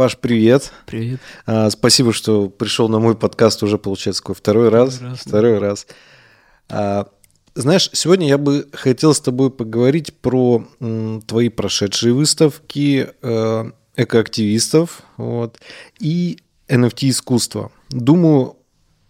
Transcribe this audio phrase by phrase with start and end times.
[0.00, 0.72] Паш, привет.
[0.86, 1.20] Привет.
[1.44, 4.94] А, спасибо, что пришел на мой подкаст уже, получается, какой второй раз.
[4.94, 5.86] Второй раз, Второй раз.
[6.70, 7.08] А,
[7.54, 15.02] знаешь, сегодня я бы хотел с тобой поговорить про м, твои прошедшие выставки э, экоактивистов
[15.18, 15.60] вот,
[15.98, 16.38] и
[16.68, 17.70] NFT-искусства.
[17.90, 18.56] Думаю,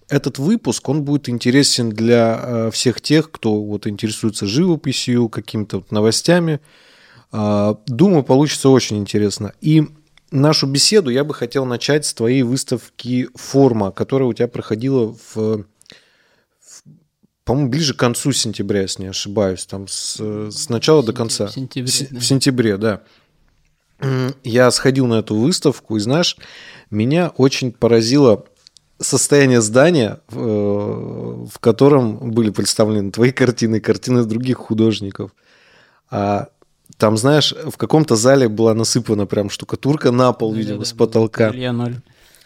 [0.08, 5.92] этот выпуск, он будет интересен для э, всех тех, кто вот интересуется живописью, какими-то вот
[5.92, 6.58] новостями.
[7.30, 9.52] А, Думаю, получится очень интересно.
[9.60, 9.86] И
[10.30, 15.36] нашу беседу я бы хотел начать с твоей выставки «Форма», которая у тебя проходила в,
[15.36, 15.64] в-
[17.44, 20.20] по-моему, ближе к концу сентября, если не ошибаюсь, там с,
[20.50, 21.48] с начала до конца.
[21.48, 22.18] В сентябре, да.
[22.18, 23.02] в сентябре, да.
[24.44, 26.36] Я сходил на эту выставку, и знаешь,
[26.90, 28.46] меня очень поразило
[28.98, 35.32] состояние здания, в, э, в котором были представлены твои картины, картины других художников.
[36.10, 36.48] А
[37.00, 41.50] там, знаешь, в каком-то зале была насыпана прям штукатурка на пол, видимо, Да-да-да, с потолка.
[41.50, 41.96] Илья ноль.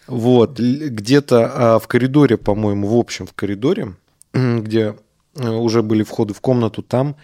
[0.07, 3.95] Вот, где-то а, в коридоре, по-моему, в общем, в коридоре,
[4.33, 4.95] где
[5.35, 7.17] э, уже были входы в комнату, там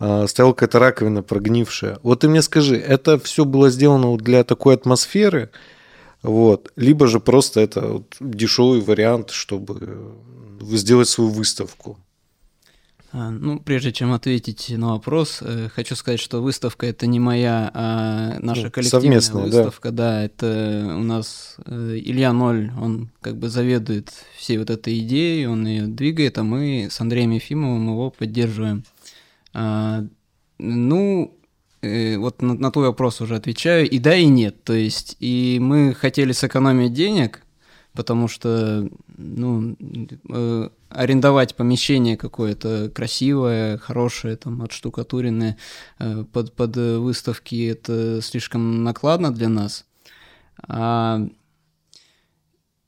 [0.00, 2.00] а, стояла какая-то раковина прогнившая.
[2.02, 5.50] Вот ты мне скажи, это все было сделано для такой атмосферы,
[6.22, 11.98] вот, либо же просто это вот дешевый вариант, чтобы э, сделать свою выставку.
[13.16, 17.70] А, Ну, прежде чем ответить на вопрос, э, хочу сказать, что выставка это не моя,
[17.72, 19.56] а наша Ну, коллективная совместная, да.
[19.58, 19.90] выставка.
[19.92, 20.22] Да.
[20.24, 25.64] это у нас э, Илья Ноль, он как бы заведует всей вот этой идеей, он
[25.64, 28.82] ее двигает, а мы с Андреем Ефимовым его поддерживаем.
[29.52, 30.04] А,
[30.58, 31.38] Ну,
[31.82, 34.64] э, вот на, на твой вопрос уже отвечаю, и да, и нет.
[34.64, 37.42] То есть, и мы хотели сэкономить денег,
[37.92, 39.76] потому что, ну,
[40.28, 45.56] э, арендовать помещение какое-то красивое, хорошее, там, отштукатуренное
[45.98, 49.86] э, под, под э, выставки, это слишком накладно для нас.
[50.68, 51.20] А,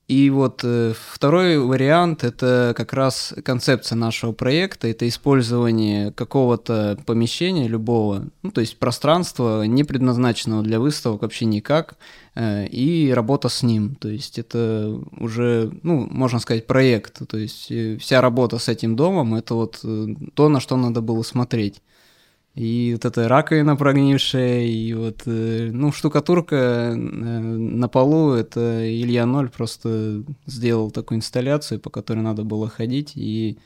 [0.09, 7.67] и вот э, второй вариант– это как раз концепция нашего проекта, это использование какого-то помещения,
[7.67, 11.97] любого, ну, то есть пространства, не предназначенного для выставок вообще никак,
[12.37, 13.97] э, и работа с ним.
[13.97, 17.27] То есть это уже, ну, можно сказать, проект.
[17.29, 19.85] То есть э, вся работа с этим домом– это вот
[20.35, 21.83] то, на что надо было смотреть.
[22.57, 29.27] И вот эта раковина прогнившая, и вот, э, ну, штукатурка э, на полу, это Илья
[29.27, 33.59] Ноль просто сделал такую инсталляцию, по которой надо было ходить и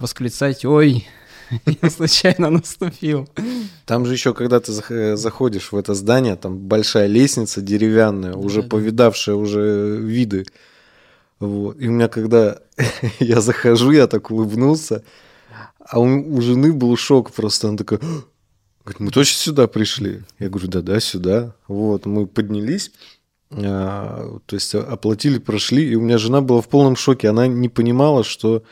[0.00, 1.06] восклицать «Ой,
[1.82, 3.28] я случайно наступил».
[3.84, 8.62] Там же еще, когда ты э, заходишь в это здание, там большая лестница деревянная, уже
[8.62, 8.68] Да-да.
[8.70, 10.46] повидавшая уже виды.
[11.38, 11.80] Вот.
[11.80, 12.58] И у меня, когда
[13.20, 15.04] я захожу, я так улыбнулся,
[15.88, 17.68] а у, у жены был шок просто.
[17.68, 18.00] Она такая,
[18.84, 20.22] говорит, мы точно сюда пришли?
[20.38, 21.54] Я говорю, да-да, сюда.
[21.68, 22.92] Вот, мы поднялись,
[23.50, 27.28] а, то есть оплатили, прошли, и у меня жена была в полном шоке.
[27.28, 28.62] Она не понимала, что...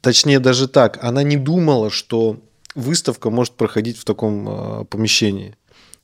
[0.00, 2.38] Точнее, даже так, она не думала, что
[2.74, 5.56] выставка может проходить в таком а, помещении.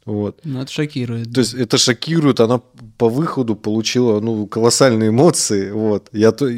[0.07, 0.41] Вот.
[0.45, 1.33] Ну, это шокирует.
[1.33, 2.61] То есть это шокирует, она
[2.97, 5.71] по выходу получила ну, колоссальные эмоции.
[5.71, 6.09] Вот.
[6.13, 6.49] Я, то,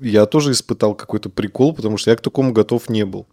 [0.00, 3.26] я тоже испытал какой-то прикол, потому что я к такому готов не был.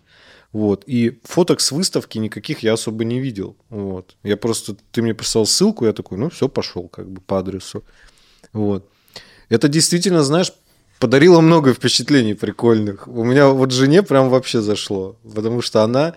[0.51, 0.83] Вот.
[0.85, 3.55] И фоток с выставки никаких я особо не видел.
[3.69, 4.15] Вот.
[4.23, 7.83] Я просто, ты мне прислал ссылку, я такой, ну все, пошел как бы по адресу.
[8.53, 8.87] Вот.
[9.49, 10.53] Это действительно, знаешь,
[11.03, 13.09] подарило много впечатлений прикольных.
[13.09, 16.15] У меня вот жене прям вообще зашло, потому что она,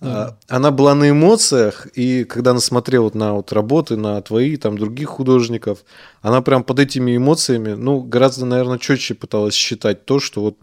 [0.00, 4.56] а, она была на эмоциях, и когда она смотрела вот на вот работы, на твои,
[4.56, 5.84] там, других художников,
[6.22, 10.56] она прям под этими эмоциями, ну, гораздо, наверное, четче пыталась считать то, что вот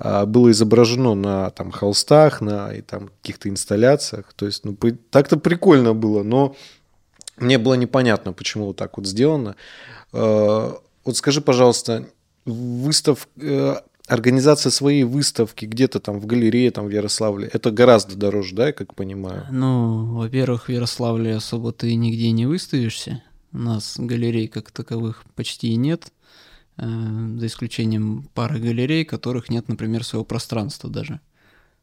[0.00, 4.32] а, было изображено на там холстах, на и, там каких-то инсталляциях.
[4.34, 4.76] То есть, ну,
[5.10, 6.56] так-то прикольно было, но
[7.36, 9.54] мне было непонятно, почему вот так вот сделано.
[10.12, 10.72] Э,
[11.04, 12.08] Вот скажи, пожалуйста,
[12.44, 13.28] выстав...
[13.36, 18.66] э, организация своей выставки где-то там в галерее, там в Ярославле, это гораздо дороже, да,
[18.68, 19.46] я как понимаю?
[19.50, 23.22] Ну, во-первых, в Ярославле особо ты нигде не выставишься.
[23.52, 26.12] У нас галерей как таковых почти и нет,
[26.76, 26.84] э,
[27.36, 31.20] за исключением пары галерей, которых нет, например, своего пространства даже.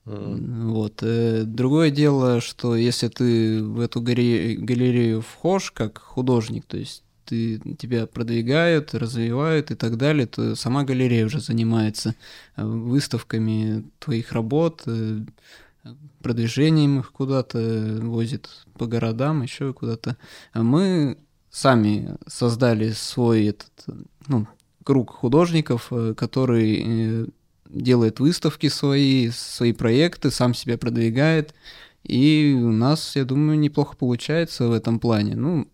[0.08, 1.00] Вот.
[1.02, 7.04] э, Другое дело, что если ты в эту галерею, галерею вхож как художник, то есть
[7.28, 12.16] ты, тебя продвигают, развивают и так далее, то сама галерея уже занимается
[12.56, 15.20] э, выставками твоих работ, э,
[16.22, 20.18] продвижением их куда-то, э, возит по городам, еще куда-то.
[20.54, 21.18] А мы
[21.52, 23.72] сами создали свой этот,
[24.28, 24.48] ну,
[24.84, 27.30] круг художников, который
[27.70, 31.54] делает выставки свои, свои проекты, сам себя продвигает.
[32.04, 35.36] И у нас, я думаю, неплохо получается в этом плане.
[35.36, 35.68] Ну,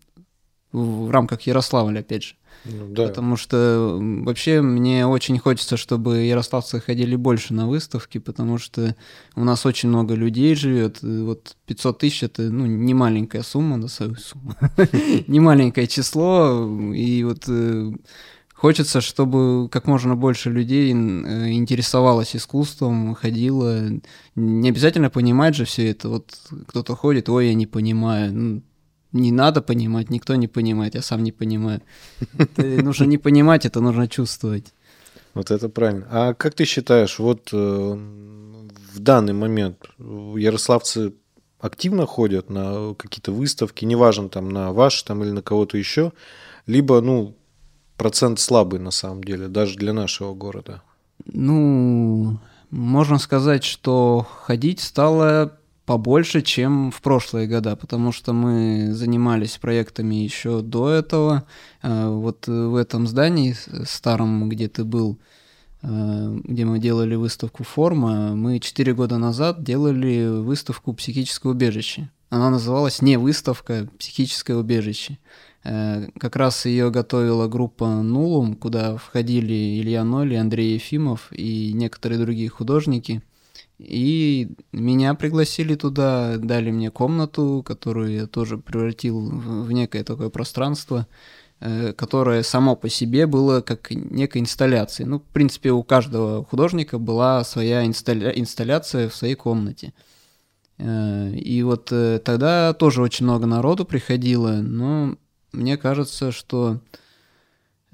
[0.74, 2.34] в рамках Ярославля, опять же.
[2.64, 3.08] Ну, да.
[3.08, 8.96] Потому что вообще мне очень хочется, чтобы ярославцы ходили больше на выставки, потому что
[9.36, 10.98] у нас очень много людей живет.
[11.02, 14.56] Вот 500 тысяч это ну, не маленькая сумма, да, сумма,
[15.26, 16.66] не маленькое число.
[16.94, 17.92] И вот э,
[18.54, 23.90] хочется, чтобы как можно больше людей э, интересовалось искусством, ходило.
[24.36, 26.08] Не обязательно понимать же все это.
[26.08, 26.34] Вот
[26.66, 28.62] кто-то ходит, ой, я не понимаю.
[29.14, 31.80] Не надо понимать, никто не понимает, я сам не понимаю.
[32.36, 34.74] Это нужно не понимать, это нужно чувствовать.
[35.34, 36.06] Вот это правильно.
[36.10, 41.12] А как ты считаешь, вот э, в данный момент ярославцы
[41.60, 46.12] активно ходят на какие-то выставки, неважно там на ваш там или на кого-то еще,
[46.66, 47.36] либо, ну,
[47.96, 50.82] процент слабый на самом деле, даже для нашего города?
[51.24, 52.38] Ну,
[52.70, 60.14] можно сказать, что ходить стало побольше, чем в прошлые года, потому что мы занимались проектами
[60.14, 61.44] еще до этого.
[61.82, 63.54] А, вот в этом здании
[63.86, 65.18] старом, где ты был,
[65.82, 72.10] а, где мы делали выставку «Форма», мы четыре года назад делали выставку «Психическое убежище».
[72.30, 75.18] Она называлась не выставка «Психическое убежище».
[75.62, 82.48] Как раз ее готовила группа «Нулум», куда входили Илья Ноли, Андрей Ефимов и некоторые другие
[82.48, 83.22] художники–
[83.78, 91.08] и меня пригласили туда, дали мне комнату, которую я тоже превратил в некое такое пространство,
[91.58, 95.08] э, которое само по себе было как некой инсталляцией.
[95.08, 98.30] Ну, в принципе, у каждого художника была своя инсталля...
[98.30, 99.92] инсталляция в своей комнате.
[100.78, 105.16] Э, и вот э, тогда тоже очень много народу приходило, но
[105.52, 106.80] мне кажется, что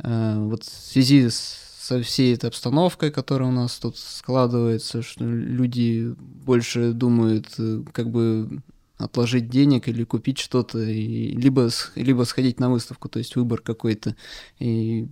[0.02, 6.14] вот в связи с со всей этой обстановкой, которая у нас тут складывается, что люди
[6.18, 8.62] больше думают, э, как бы
[8.96, 14.14] отложить денег или купить что-то, и либо, либо сходить на выставку, то есть выбор какой-то.
[14.60, 15.08] И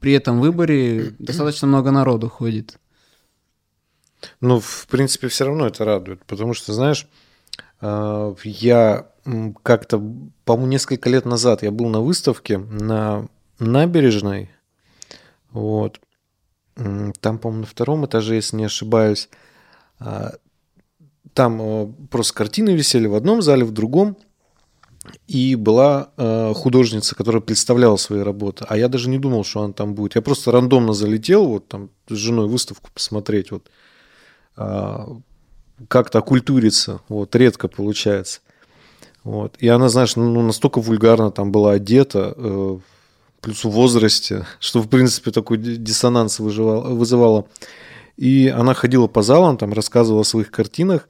[0.00, 2.78] при этом выборе достаточно много народу ходит.
[4.40, 7.06] Ну, в принципе, все равно это радует, потому что, знаешь,
[7.82, 9.08] а, я
[9.62, 10.02] как-то,
[10.46, 13.28] по-моему, несколько лет назад я был на выставке на
[13.58, 14.48] набережной,
[15.52, 16.00] вот.
[16.74, 19.28] Там, по-моему, на втором этаже, если не ошибаюсь,
[19.98, 20.32] а,
[21.34, 24.16] там э, просто картины висели в одном зале, в другом.
[25.26, 28.64] И была э, художница, которая представляла свои работы.
[28.68, 30.14] А я даже не думал, что она там будет.
[30.14, 33.68] Я просто рандомно залетел, вот там с женой выставку посмотреть, вот
[34.56, 35.08] а,
[35.88, 37.00] как-то окультуриться.
[37.08, 38.40] Вот, редко получается.
[39.24, 39.56] Вот.
[39.58, 42.78] И она, знаешь, ну, настолько вульгарно там была одета, э,
[43.42, 47.46] плюс в возрасте, что, в принципе, такой диссонанс выживал, вызывало.
[48.16, 51.08] И она ходила по залам, там рассказывала о своих картинах,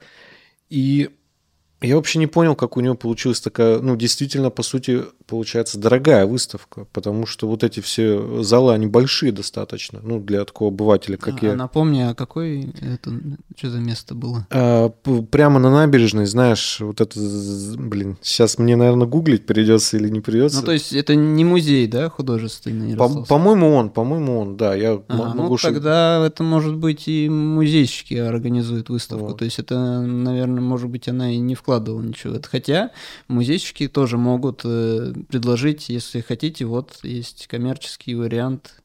[0.69, 1.09] и
[1.81, 5.03] я вообще не понял, как у нее получилась такая, ну, действительно, по сути,
[5.33, 10.71] получается, дорогая выставка, потому что вот эти все залы, они большие достаточно, ну, для такого
[10.71, 11.55] обывателя, как а, я.
[11.55, 13.11] Напомни, а какое это,
[13.55, 14.47] что за место было?
[14.49, 14.89] А,
[15.29, 17.19] прямо на набережной, знаешь, вот это,
[17.77, 20.61] блин, сейчас мне, наверное, гуглить придется или не придется.
[20.61, 22.95] Ну, то есть это не музей, да, художественный?
[22.95, 25.49] По- по-моему, он, по-моему, он, да, я а, могу...
[25.49, 29.39] Ну, тогда это, может быть, и музейщики организуют выставку, вот.
[29.39, 32.35] то есть это, наверное, может быть, она и не вкладывается вкладывал ничего.
[32.49, 32.91] Хотя
[33.27, 38.81] музейщики тоже могут э, предложить, если хотите, вот есть коммерческий вариант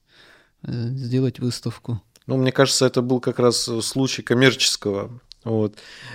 [0.62, 2.00] э, сделать выставку.
[2.26, 5.75] Ну, мне кажется, это был как раз случай коммерческого вот,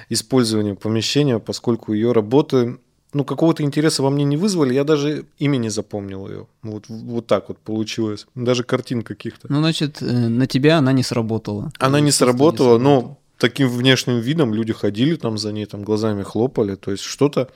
[0.09, 2.77] использования помещения, поскольку ее работы
[3.13, 6.47] ну, какого-то интереса во мне не вызвали, я даже имя не запомнил ее.
[6.63, 8.25] Вот, вот так вот получилось.
[8.35, 9.47] Даже картин каких-то.
[9.51, 11.71] Ну, значит, э, на тебя она не сработала.
[11.79, 15.83] Она не сработала, не сработала, но таким внешним видом люди ходили там за ней, там
[15.83, 17.49] глазами хлопали, то есть что-то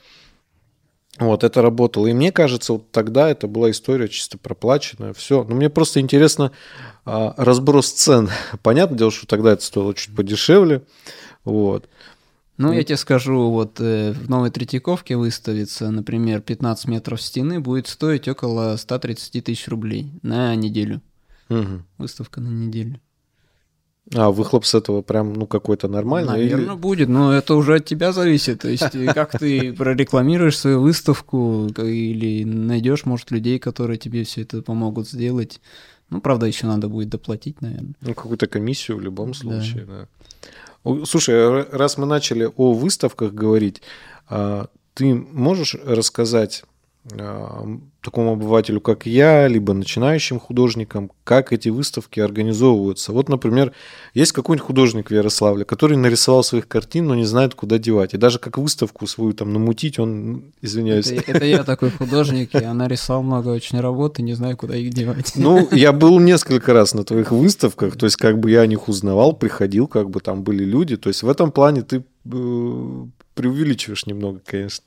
[1.18, 2.06] вот это работало.
[2.06, 5.44] И мне кажется, вот тогда это была история чисто проплаченная, все.
[5.44, 6.52] Но мне просто интересно
[7.04, 8.30] а, разброс цен.
[8.62, 10.82] Понятное дело, что тогда это стоило чуть подешевле,
[11.44, 11.88] вот.
[12.58, 17.86] Ну, я тебе скажу, вот э, в Новой Третьяковке выставится, например, 15 метров стены, будет
[17.86, 21.00] стоить около 130 тысяч рублей на неделю.
[21.50, 21.82] Угу.
[21.98, 23.00] Выставка на неделю.
[24.14, 26.32] А выхлоп с этого прям, ну, какой-то нормальный?
[26.32, 26.80] Наверное, или...
[26.80, 28.62] будет, но это уже от тебя зависит.
[28.62, 28.84] То есть,
[29.14, 35.60] как ты прорекламируешь свою выставку или найдешь, может, людей, которые тебе все это помогут сделать.
[36.10, 37.94] Ну, правда, еще надо будет доплатить, наверное.
[38.00, 40.08] Ну, какую-то комиссию в любом случае, да.
[40.84, 41.04] да.
[41.04, 43.82] Слушай, раз мы начали о выставках говорить,
[44.26, 46.64] а ты можешь рассказать
[48.02, 53.12] такому обывателю, как я, либо начинающим художникам, как эти выставки организовываются.
[53.12, 53.72] Вот, например,
[54.14, 58.14] есть какой-нибудь художник в Ярославле, который нарисовал своих картин, но не знает, куда девать.
[58.14, 61.10] И даже как выставку свою там намутить, он, извиняюсь.
[61.10, 64.90] Это, это я такой художник, я нарисовал много очень работ и не знаю, куда их
[64.90, 65.32] девать.
[65.34, 68.88] Ну, я был несколько раз на твоих выставках, то есть как бы я о них
[68.88, 70.96] узнавал, приходил, как бы там были люди.
[70.96, 73.06] То есть в этом плане ты э,
[73.38, 74.84] преувеличиваешь немного, конечно.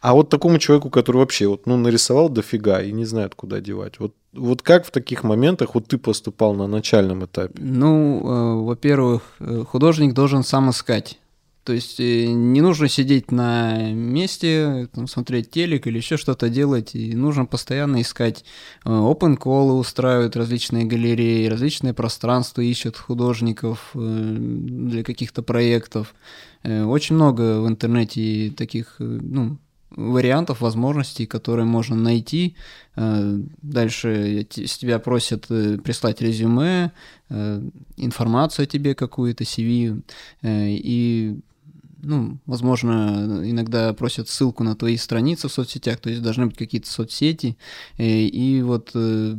[0.00, 4.00] А вот такому человеку, который вообще вот, ну, нарисовал дофига и не знает, куда девать.
[4.00, 7.54] Вот, вот как в таких моментах вот ты поступал на начальном этапе?
[7.58, 11.20] Ну, э, во-первых, э, художник должен сам искать.
[11.64, 16.96] То есть э, не нужно сидеть на месте, там, смотреть телек или еще что-то делать,
[16.96, 18.44] и нужно постоянно искать.
[18.84, 26.14] Э, open call устраивают различные галереи, различные пространства ищут художников э, для каких-то проектов.
[26.64, 29.58] Очень много в интернете таких ну,
[29.90, 32.54] вариантов, возможностей, которые можно найти.
[32.94, 36.92] Дальше с тебя просят прислать резюме,
[37.96, 40.04] информацию о тебе какую-то, CV,
[40.44, 41.40] и
[42.02, 46.90] ну, возможно, иногда просят ссылку на твои страницы в соцсетях, то есть должны быть какие-то
[46.90, 47.56] соцсети,
[47.96, 49.36] э, и вот э,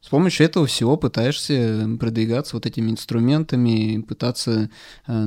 [0.00, 4.70] с помощью этого всего пытаешься продвигаться вот этими инструментами, пытаться
[5.06, 5.26] э,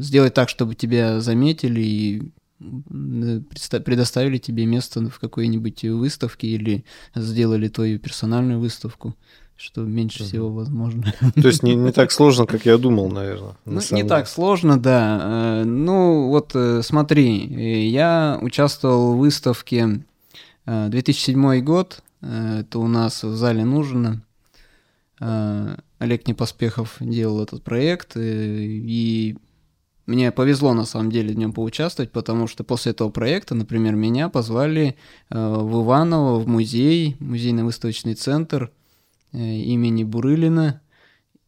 [0.00, 6.84] сделать так, чтобы тебя заметили и предоставили тебе место в какой-нибудь выставке или
[7.14, 9.14] сделали твою персональную выставку
[9.56, 11.14] что меньше всего возможно.
[11.34, 13.56] То есть не, не так сложно, как я думал, наверное.
[13.64, 14.08] Ну, не деле.
[14.08, 15.20] так сложно, да.
[15.22, 20.02] Э, ну, вот э, смотри, э, я участвовал в выставке
[20.66, 24.22] 2007 год, это у нас в зале нужно.
[25.20, 29.36] Олег Непоспехов делал этот проект, и
[30.06, 34.28] мне повезло на самом деле в нем поучаствовать, потому что после этого проекта, например, меня
[34.28, 34.96] позвали
[35.30, 38.72] в Иваново в музей, музейно-выставочный центр–
[39.32, 40.80] имени Бурылина,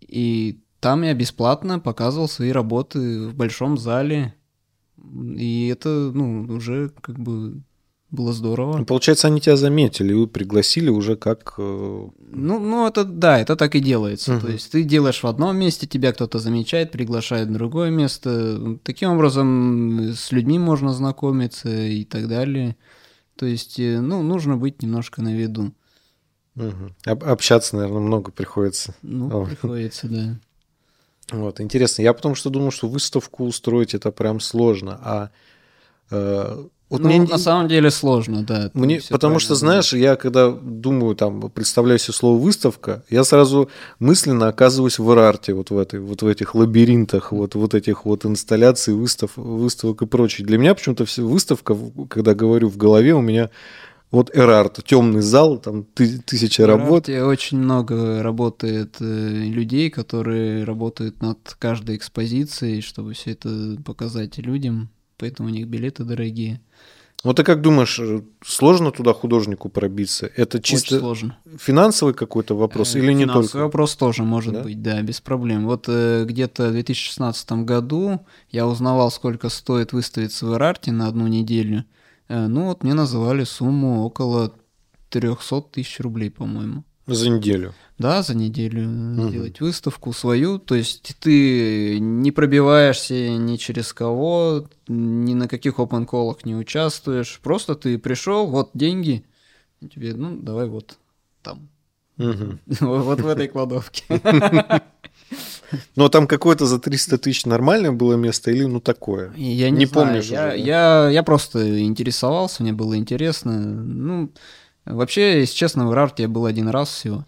[0.01, 4.35] и там я бесплатно показывал свои работы в большом зале,
[5.37, 7.63] и это, ну, уже как бы
[8.11, 8.79] было здорово.
[8.79, 11.55] Ну, получается, они тебя заметили, вы пригласили уже как...
[11.59, 14.37] Э, ну, ну это да, это так и делается.
[14.37, 14.41] Угу.
[14.41, 18.79] То есть ты делаешь в одном месте, тебя кто-то замечает, приглашает в другое место.
[18.83, 22.77] Таким образом с людьми можно знакомиться и так далее.
[23.37, 25.73] То есть, э, ну, нужно быть немножко на виду.
[26.59, 27.25] Угу.
[27.25, 28.95] общаться, наверное, много приходится.
[29.03, 29.47] Ну, О.
[29.47, 30.39] приходится, да.
[31.31, 32.03] Вот, интересно.
[32.03, 35.31] Я потому что думал, что выставку устроить это прям сложно, а
[36.11, 37.21] э, вот ну, мне...
[37.21, 38.71] на самом деле сложно, да.
[38.73, 44.49] Мне, потому что, знаешь, я когда думаю, там, представляю себе слово выставка, я сразу мысленно
[44.49, 48.95] оказываюсь в Ирарте, вот в, этой, вот в этих лабиринтах, вот, вот этих вот инсталляций,
[48.95, 50.47] выстав, выставок и прочее.
[50.47, 51.77] Для меня почему-то все выставка,
[52.09, 53.51] когда говорю в голове, у меня
[54.11, 57.09] вот Эрарт, темный зал, там ты, тысяча работ.
[57.09, 64.89] очень много работает э, людей, которые работают над каждой экспозицией, чтобы все это показать людям,
[65.19, 66.61] поэтому у них билеты дорогие.
[67.23, 70.31] Вот ты как думаешь, э, сложно туда художнику пробиться?
[70.37, 71.39] Это чисто Очень сложно.
[71.59, 73.41] финансовый какой-то вопрос э, или не только?
[73.41, 74.63] Финансовый вопрос тоже может да?
[74.63, 75.67] быть, да, без проблем.
[75.67, 81.27] Вот э, где-то в 2016 году я узнавал, сколько стоит выставиться в Эрарте на одну
[81.27, 81.85] неделю–
[82.29, 84.53] ну вот мне называли сумму около
[85.11, 86.85] 300 тысяч рублей, по-моему.
[87.07, 87.75] За неделю?
[87.97, 89.29] Да, за неделю угу.
[89.29, 90.59] сделать выставку свою.
[90.59, 97.41] То есть ты не пробиваешься ни через кого, ни на каких open колах не участвуешь.
[97.43, 99.25] Просто ты пришел, вот деньги,
[99.81, 100.99] тебе, ну, давай вот
[101.43, 101.71] там.
[102.19, 102.59] Угу.
[102.81, 104.05] Вот в этой кладовке.
[105.97, 109.33] Но там какое-то за 300 тысяч нормальное было место или ну такое?
[109.37, 110.07] Я не, не знаю.
[110.07, 110.55] помнишь я, уже, да?
[110.55, 113.59] я, я просто интересовался, мне было интересно.
[113.59, 114.31] Ну,
[114.85, 117.27] вообще, если честно, в Рарте я был один раз всего.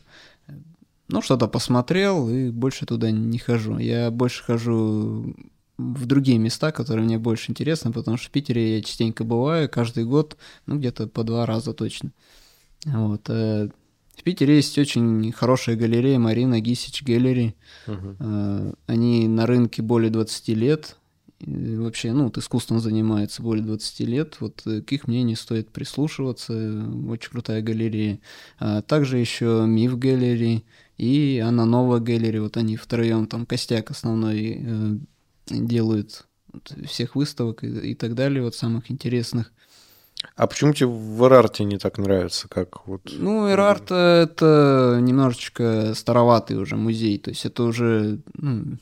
[1.09, 3.79] Ну, что-то посмотрел и больше туда не хожу.
[3.79, 5.35] Я больше хожу
[5.77, 10.05] в другие места, которые мне больше интересны, потому что в Питере я частенько бываю, каждый
[10.05, 12.13] год, ну, где-то по два раза точно.
[12.85, 13.29] Вот.
[14.21, 17.55] Э, в Питере есть очень хорошая галерея Marina Gisich Gallery.
[17.87, 18.77] Угу.
[18.87, 20.97] Они на рынке более 20 лет.
[21.39, 24.37] И вообще, ну, вот искусством занимается более 20 лет.
[24.41, 26.53] Вот э, к их мнению стоит прислушиваться.
[27.09, 28.21] Очень крутая галерея.
[28.59, 30.65] А также еще Myth Gallery
[30.99, 32.39] и Anna Nova Gallery.
[32.39, 34.97] Вот они втроем там костяк основной э,
[35.49, 36.27] делают
[36.87, 39.53] всех выставок и, и так далее, вот самых интересных.
[40.37, 43.03] А почему тебе в Эрарте не так нравится, как вот...
[43.11, 48.77] Ну, Эрарт— это немножечко староватый уже музей, то есть это уже ну,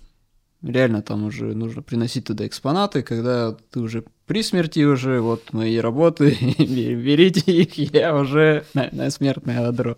[0.63, 5.79] реально там уже нужно приносить туда экспонаты, когда ты уже при смерти уже, вот мои
[5.79, 9.97] работы, берите их, я уже на, на смертное одро.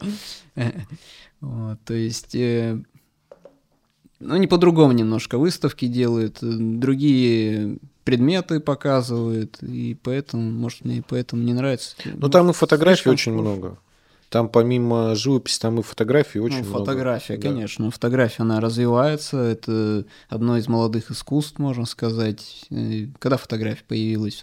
[1.41, 2.79] Вот, то есть, э,
[4.19, 7.79] ну, не по-другому немножко выставки делают, другие
[8.11, 11.97] предметы показывают, и поэтому, может, мне и поэтому не нравится.
[12.05, 13.79] Ну, там и фотографий очень много.
[14.31, 16.79] Там помимо живописи, там и фотографии очень ну, много.
[16.85, 17.49] Фотография, да.
[17.49, 17.91] конечно.
[17.91, 19.39] Фотография, она развивается.
[19.39, 22.67] Это одно из молодых искусств, можно сказать.
[23.19, 24.43] Когда фотография появилась?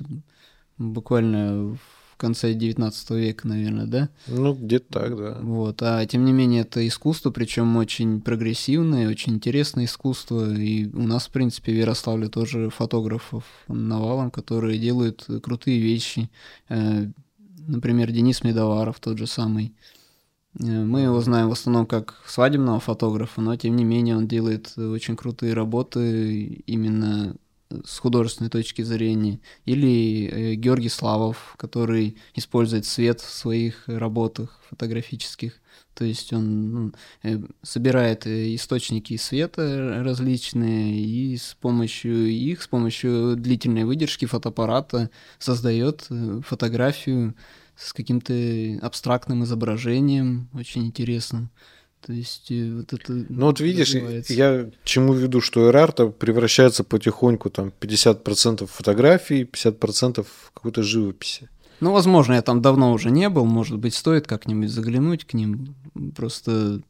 [0.77, 1.77] Буквально в
[2.17, 4.09] конце 19 века, наверное, да?
[4.27, 5.37] Ну, где-то так, да.
[5.41, 5.81] Вот.
[5.81, 10.53] А тем не менее, это искусство, причем очень прогрессивное, очень интересное искусство.
[10.53, 16.29] И у нас, в принципе, в Ярославле тоже фотографов навалом, которые делают крутые вещи
[16.69, 17.07] э,
[17.67, 19.75] Например, Денис Медоваров тот же самый.
[20.59, 24.73] Э, мы его знаем в основном как свадебного фотографа, но тем не менее он делает
[24.77, 27.35] очень крутые работы именно
[27.85, 29.39] с художественной точки зрения.
[29.65, 35.53] Или э, Георгий Славов, который использует свет в своих работах фотографических.
[35.93, 36.91] То есть он ну,
[37.23, 45.09] э, собирает источники света различные и с помощью их, с помощью длительной выдержки фотоаппарата
[45.39, 46.07] создает
[46.45, 47.35] фотографию
[47.75, 48.33] с каким-то
[48.81, 51.51] абстрактным изображением, очень интересным.
[52.05, 53.11] То есть э, вот это...
[53.11, 54.33] Ну вот видишь, развивается.
[54.33, 61.49] я к чему веду, что эрарта превращается потихоньку, там 50% фотографий, 50% какой-то живописи.
[61.79, 65.75] Ну, возможно, я там давно уже не был, может быть, стоит как-нибудь заглянуть к ним,
[66.15, 66.81] просто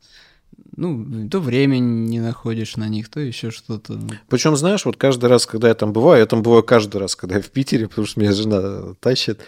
[0.75, 3.99] ну, то время не находишь на них, то еще что-то.
[4.29, 7.35] Причем, знаешь, вот каждый раз, когда я там бываю, я там бываю каждый раз, когда
[7.35, 9.41] я в Питере, потому что меня жена тащит,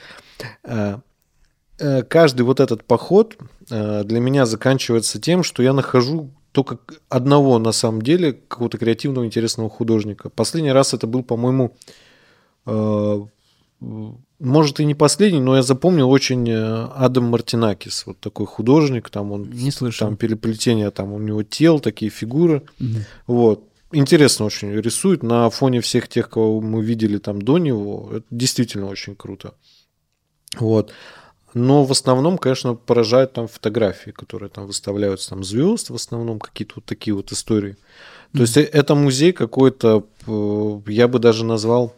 [0.63, 1.01] а,
[2.07, 3.37] каждый вот этот поход
[3.69, 9.25] э, для меня заканчивается тем, что я нахожу только одного на самом деле какого-то креативного
[9.25, 10.29] интересного художника.
[10.29, 11.75] Последний раз это был, по-моему,
[12.65, 13.25] э,
[14.39, 19.49] может и не последний, но я запомнил очень Адам Мартинакис, вот такой художник, там он
[19.49, 20.07] не слышал.
[20.07, 22.87] там переплетение, там у него тел, такие фигуры, угу.
[23.27, 28.25] вот интересно очень рисует на фоне всех тех, кого мы видели там до него, это
[28.31, 29.53] действительно очень круто,
[30.57, 30.91] вот.
[31.53, 36.75] Но в основном, конечно, поражают там фотографии, которые там выставляются, там звезд, в основном какие-то
[36.77, 37.77] вот такие вот истории.
[38.33, 41.95] То есть это музей какой-то, э, я бы даже назвал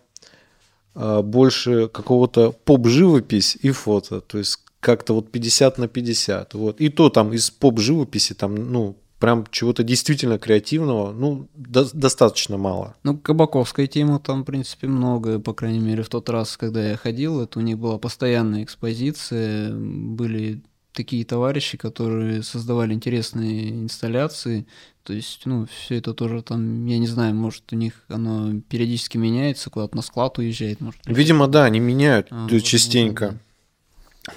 [0.96, 4.22] э, больше какого-то поп-живопись и фото.
[4.22, 6.54] То есть как-то вот 50 на 50.
[6.54, 6.80] Вот.
[6.80, 12.96] И то там из поп-живописи там, ну, прям чего-то действительно креативного, ну, до- достаточно мало.
[13.04, 16.98] Ну, Кабаковской темы там, в принципе, много, по крайней мере, в тот раз, когда я
[16.98, 24.66] ходил, это у них была постоянная экспозиция, были такие товарищи, которые создавали интересные инсталляции,
[25.04, 29.18] то есть, ну, все это тоже там, я не знаю, может, у них оно периодически
[29.18, 31.00] меняется, куда-то на склад уезжает, может.
[31.06, 33.26] Видимо, да, они меняют а, частенько.
[33.26, 33.36] Вот,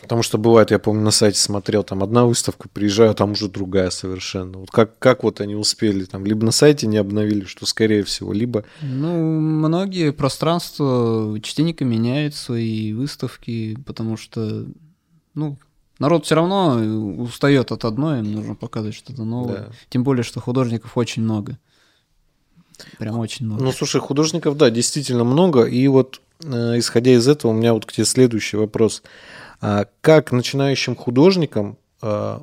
[0.01, 3.91] Потому что бывает, я помню, на сайте смотрел, там одна выставка, приезжаю, там уже другая
[3.91, 4.59] совершенно.
[4.59, 8.33] Вот как, как вот они успели, там, либо на сайте не обновили, что скорее всего,
[8.33, 8.65] либо...
[8.81, 14.65] Ну, многие пространства частенько меняют свои выставки, потому что,
[15.35, 15.59] ну,
[15.99, 16.77] народ все равно
[17.19, 19.67] устает от одной, им нужно показывать что-то новое.
[19.67, 19.73] Да.
[19.91, 21.59] Тем более, что художников очень много.
[22.99, 23.63] Прям очень много.
[23.63, 25.65] Ну, слушай, художников, да, действительно много.
[25.65, 29.03] И вот, э, исходя из этого, у меня вот к тебе следующий вопрос.
[29.03, 29.44] А
[30.01, 32.43] как начинающим художникам а,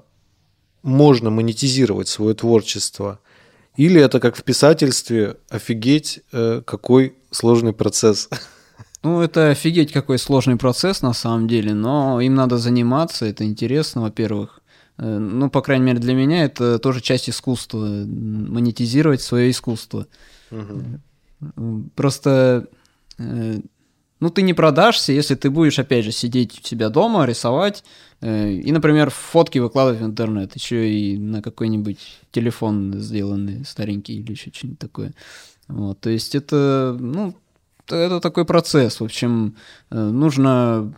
[0.84, 3.20] можно монетизировать свое творчество?
[3.76, 8.30] Или это как в писательстве, офигеть, э, какой сложный процесс?
[9.04, 14.04] Ну, это офигеть какой сложный процесс на самом деле, но им надо заниматься, это интересно,
[14.04, 14.62] во-первых.
[15.00, 20.06] Э, ну, по крайней мере, для меня это тоже часть искусства, монетизировать свое искусство.
[20.52, 21.90] Угу.
[21.96, 22.68] Просто
[24.22, 27.84] ну, ты не продашься, если ты будешь, опять же, сидеть у себя дома, рисовать,
[28.22, 31.98] э, и, например, фотки выкладывать в интернет, еще и на какой-нибудь
[32.32, 35.14] телефон сделанный старенький или еще что-нибудь такое.
[35.68, 37.34] Вот, то есть это, ну,
[37.88, 39.00] это такой процесс.
[39.00, 39.56] В общем,
[39.90, 40.94] э, нужно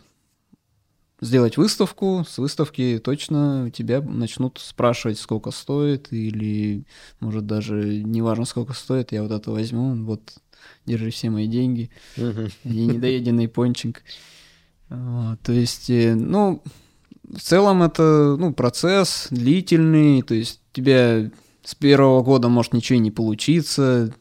[1.22, 6.84] сделать выставку, с выставки точно тебя начнут спрашивать, сколько стоит, или,
[7.20, 10.34] может, даже не важно, сколько стоит, я вот это возьму, вот
[10.86, 12.22] держи все мои деньги, и
[12.64, 14.02] недоеденный пончик.
[14.88, 16.62] Вот, то есть, э, ну,
[17.28, 21.30] в целом это ну, процесс длительный, то есть тебя
[21.62, 24.12] с первого года может ничего не получиться,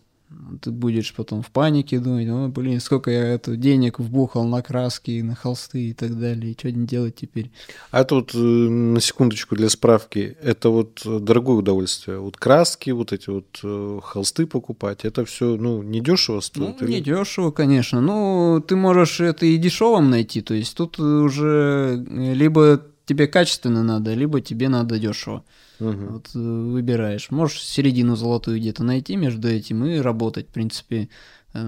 [0.61, 5.21] ты будешь потом в панике думать, о, блин, сколько я это денег вбухал на краски,
[5.21, 7.51] на холсты и так далее, и что делать теперь?
[7.91, 12.19] А тут, э, на секундочку, для справки, это вот дорогое удовольствие.
[12.19, 16.81] Вот краски, вот эти вот э, холсты покупать, это все, ну, не дешево стоит?
[16.81, 16.95] Ну, или...
[16.95, 18.01] не дешево, конечно.
[18.01, 24.13] Ну, ты можешь это и дешевым найти, то есть тут уже либо тебе качественно надо,
[24.13, 25.43] либо тебе надо дешево.
[25.79, 26.05] Угу.
[26.09, 27.31] Вот э, выбираешь.
[27.31, 31.09] Можешь середину золотую где-то найти между этим и работать, в принципе.
[31.53, 31.63] Э,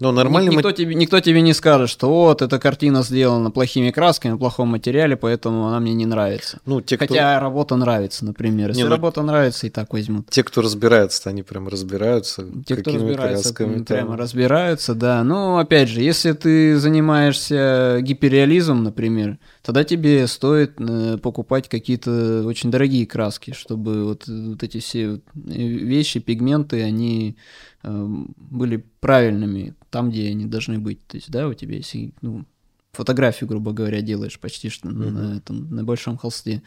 [0.00, 0.74] ну, но нормально никто, мы...
[0.74, 5.16] тебе, никто тебе не скажет, что вот эта картина сделана плохими красками, в плохом материале,
[5.16, 6.58] поэтому она мне не нравится.
[6.66, 7.44] Ну, те, Хотя кто...
[7.44, 8.70] работа нравится, например.
[8.70, 8.90] Если не, ну...
[8.90, 10.28] работа нравится, и так возьмут.
[10.30, 12.44] Те, кто разбирается, они прям разбираются.
[12.66, 14.16] Те, кто разбирается, красками, прямо там...
[14.16, 15.22] разбираются, да.
[15.22, 22.70] Но опять же, если ты занимаешься гиперреализмом, например, тогда тебе стоит э, покупать какие-то очень
[22.70, 27.36] дорогие краски, чтобы вот, вот эти все вещи, пигменты, они
[27.82, 31.06] были правильными там, где они должны быть.
[31.06, 32.46] То есть, да, у тебя если ну,
[32.92, 35.10] фотографию, грубо говоря, делаешь почти что mm-hmm.
[35.10, 36.62] на, этом, на большом холсте.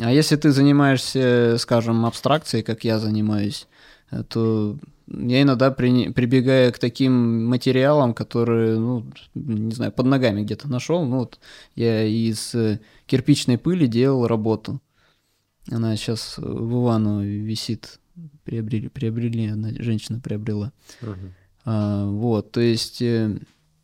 [0.00, 4.76] А если ты занимаешься, скажем, абстракцией, как я занимаюсь, э, то
[5.08, 11.04] я иногда при, прибегаю к таким материалам, которые, ну, не знаю, под ногами где-то нашел.
[11.04, 11.38] Ну, вот
[11.74, 14.80] я из э, кирпичной пыли делал работу.
[15.70, 18.00] Она сейчас в Иваново висит
[18.44, 20.72] приобрели, приобрели, одна женщина приобрела.
[21.02, 21.12] Угу.
[21.64, 23.02] А, вот, то есть...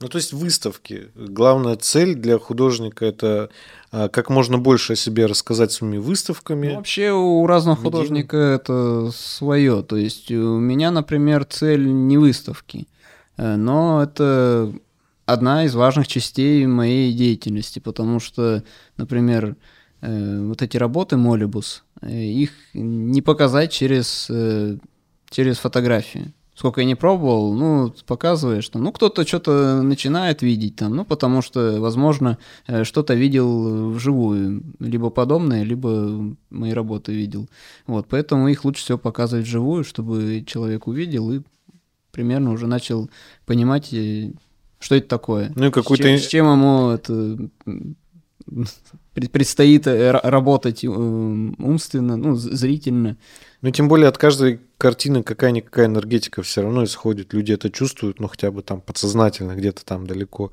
[0.01, 1.09] Ну, то есть выставки.
[1.17, 3.51] Главная цель для художника это
[3.91, 6.69] а, как можно больше о себе рассказать своими выставками.
[6.69, 7.93] Ну, вообще у разного Медийным.
[7.93, 9.83] художника это свое.
[9.83, 12.87] То есть у меня, например, цель не выставки,
[13.37, 14.73] э, но это
[15.27, 18.63] одна из важных частей моей деятельности, потому что,
[18.97, 19.57] например,
[20.01, 24.31] э, вот эти работы Молибус, Э, их не показать через,
[25.31, 26.33] через фотографии.
[26.59, 31.41] Сколько я не пробовал, ну, показываешь, что, ну, кто-то что-то начинает видеть там, ну, потому
[31.41, 37.49] что, возможно, э, что-то видел вживую, либо подобное, либо мои работы видел.
[37.87, 41.43] Вот, поэтому их лучше всего показывать вживую, чтобы человек увидел и
[42.11, 43.09] примерно уже начал
[43.47, 43.95] понимать,
[44.81, 45.53] что это такое.
[45.55, 46.03] Ну, какой-то...
[46.03, 47.39] С чем, с чем ему это
[49.15, 53.17] предстоит э, работать э, умственно, ну, зрительно.
[53.61, 57.33] Ну, тем более от каждой картины какая-никакая энергетика все равно исходит.
[57.33, 60.53] Люди это чувствуют, ну, хотя бы там подсознательно, где-то там далеко.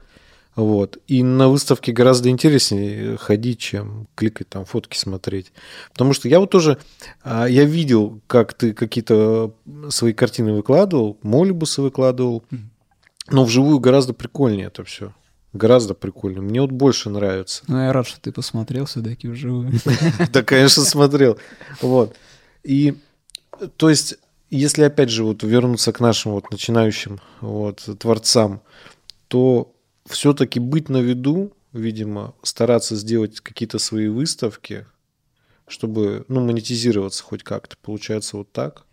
[0.56, 1.00] Вот.
[1.08, 5.52] И на выставке гораздо интереснее ходить, чем кликать там фотки смотреть.
[5.92, 6.78] Потому что я вот тоже,
[7.24, 9.54] а, я видел, как ты какие-то
[9.90, 12.44] свои картины выкладывал, молибусы выкладывал,
[13.30, 15.14] но вживую гораздо прикольнее это все.
[15.56, 16.42] Гораздо прикольно.
[16.42, 17.64] Мне вот больше нравится.
[17.70, 19.72] Ну, я рад, что ты посмотрел все-таки вживую.
[20.34, 21.38] Да, конечно, смотрел.
[21.82, 22.18] Вот.
[22.64, 22.96] И,
[23.78, 24.18] то есть,
[24.50, 28.64] если опять же вот вернуться к нашим вот начинающим вот творцам,
[29.30, 29.74] то
[30.06, 34.86] все-таки быть на виду, видимо, стараться сделать какие-то свои выставки,
[35.70, 37.78] чтобы, ну, монетизироваться хоть как-то.
[37.82, 38.84] Получается вот так?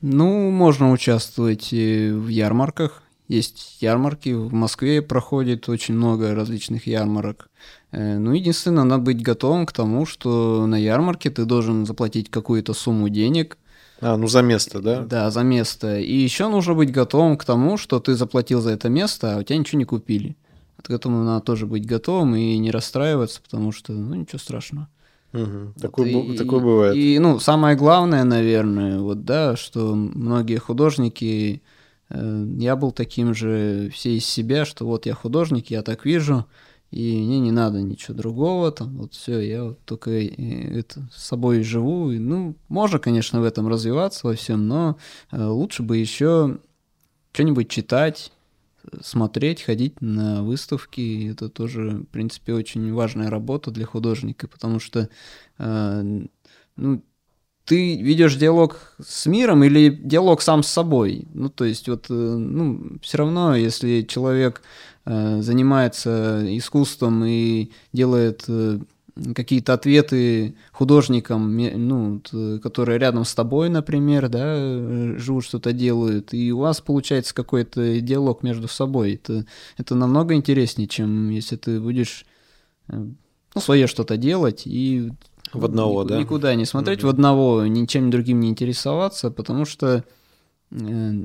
[0.00, 7.50] Ну, можно участвовать в ярмарках, есть ярмарки, в Москве проходит очень много различных ярмарок.
[7.92, 12.74] Э, ну, единственное, надо быть готовым к тому, что на ярмарке ты должен заплатить какую-то
[12.74, 13.58] сумму денег.
[14.00, 15.00] А, ну за место, да?
[15.02, 15.98] Да, за место.
[15.98, 19.42] И еще нужно быть готовым к тому, что ты заплатил за это место, а у
[19.42, 20.36] тебя ничего не купили.
[20.82, 24.88] К этому надо тоже быть готовым и не расстраиваться, потому что, ну, ничего страшного.
[25.32, 25.80] Угу.
[25.80, 26.96] Такое, и, такое бывает.
[26.96, 31.62] И, ну, самое главное, наверное, вот, да, что многие художники
[32.10, 36.46] я был таким же все из себя, что вот я художник, я так вижу,
[36.90, 41.24] и мне не надо ничего другого, там вот все, я вот только э, это, с
[41.24, 42.12] собой живу.
[42.12, 44.96] И, ну, можно, конечно, в этом развиваться во всем, но
[45.32, 46.58] э, лучше бы еще
[47.32, 48.32] что-нибудь читать,
[49.02, 51.30] смотреть, ходить на выставки.
[51.30, 55.10] Это тоже, в принципе, очень важная работа для художника, потому что
[55.58, 57.02] ну,
[57.66, 61.26] ты ведешь диалог с миром или диалог сам с собой.
[61.34, 64.62] Ну, то есть, вот, э, ну, все равно, если человек
[65.04, 68.78] э, занимается искусством и делает э,
[69.34, 72.22] какие-то ответы художникам, ну,
[72.62, 78.00] которые рядом с тобой, например, да, э, живут, что-то делают, и у вас получается какой-то
[78.00, 79.14] диалог между собой.
[79.14, 82.26] Это, это намного интереснее, чем если ты будешь
[82.88, 83.06] э,
[83.54, 85.10] ну, свое что-то делать и
[85.52, 86.18] в одного, Ник- да?
[86.18, 87.06] Никуда не смотреть, mm-hmm.
[87.06, 90.04] в одного, ничем другим не интересоваться, потому что
[90.70, 91.24] э,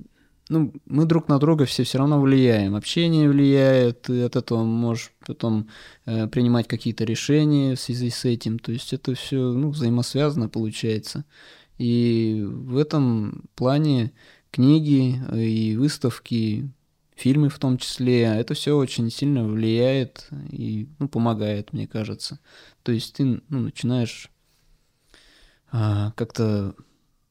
[0.49, 2.75] ну, мы друг на друга все все равно влияем.
[2.75, 5.69] Общение влияет, и от этого можешь потом
[6.05, 8.59] э, принимать какие-то решения в связи с этим.
[8.59, 11.23] То есть это все ну, взаимосвязано получается.
[11.77, 14.11] И в этом плане
[14.51, 16.69] книги, и выставки,
[17.21, 18.23] фильмы в том числе.
[18.23, 22.39] Это все очень сильно влияет и ну, помогает, мне кажется.
[22.83, 24.31] То есть ты ну, начинаешь
[25.71, 26.73] а, как-то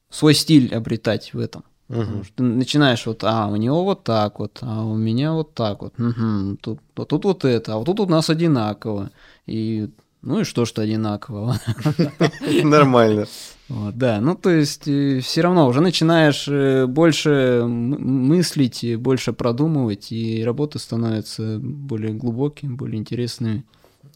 [0.09, 1.63] свой стиль обретать в этом.
[1.89, 2.23] Угу.
[2.35, 5.99] Ты начинаешь вот, а, у него вот так вот, а у меня вот так вот.
[5.99, 9.11] Угу, тут, а тут вот это, а вот тут у нас одинаково.
[9.45, 9.89] И
[10.21, 11.59] ну и что, что одинаково.
[12.63, 13.27] Нормально.
[13.67, 20.11] Вот, да, ну то есть э, все равно уже начинаешь э, больше мыслить, больше продумывать,
[20.11, 23.63] и работа становится более глубокими, более интересными.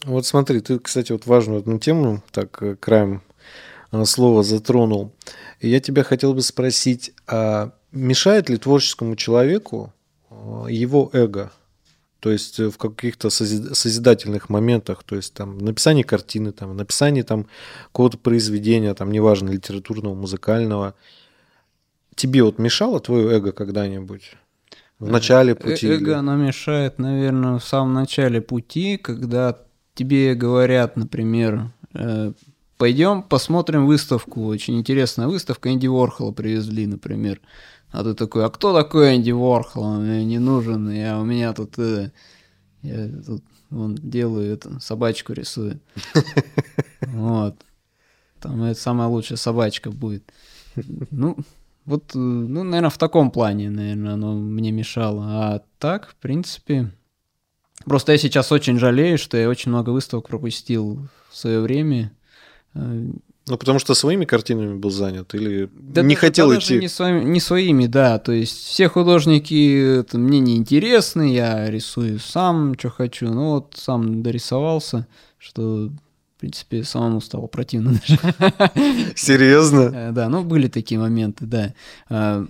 [0.04, 3.22] Вот смотри, ты, кстати, вот важную одну тему, так, э, краем
[4.04, 5.14] слова затронул.
[5.60, 9.94] И я тебя хотел бы спросить, а мешает ли творческому человеку
[10.68, 11.50] его эго?
[12.20, 17.46] То есть в каких-то созидательных моментах, то есть там написание картины, там написание там
[17.86, 20.94] какого-то произведения, там неважно литературного, музыкального,
[22.14, 24.32] тебе вот мешало твое эго когда-нибудь?
[24.98, 25.86] В начале э, пути?
[25.86, 26.10] Эго, или...
[26.12, 29.58] оно мешает, наверное, в самом начале пути, когда
[29.94, 32.32] тебе говорят, например, э,
[32.78, 37.40] пойдем посмотрим выставку, очень интересная выставка, Энди Уорхола привезли, например.
[37.90, 39.82] А ты такой, а кто такой Энди Уорхол?
[39.82, 42.10] Он мне не нужен, я у меня тут, э,
[42.82, 45.80] я тут вон, делаю это, собачку рисую.
[47.00, 47.56] Вот.
[48.40, 50.30] Там это самая лучшая собачка будет.
[51.10, 51.36] Ну,
[51.84, 55.24] вот, э, ну, наверное, в таком плане, наверное, оно мне мешало.
[55.26, 56.90] А так, в принципе,
[57.84, 62.12] просто я сейчас очень жалею, что я очень много выставок пропустил в свое время.
[63.48, 66.74] Ну, потому что своими картинами был занят или да, не даже, хотел да, идти?
[66.74, 68.18] Даже не, своими, не своими, да.
[68.18, 73.28] То есть все художники это мне не интересны, я рисую сам, что хочу.
[73.28, 75.06] Ну вот сам дорисовался,
[75.38, 79.14] что, в принципе, самому стало противно даже.
[79.14, 79.92] Серьезно?
[79.94, 82.46] Э, да, ну были такие моменты, да.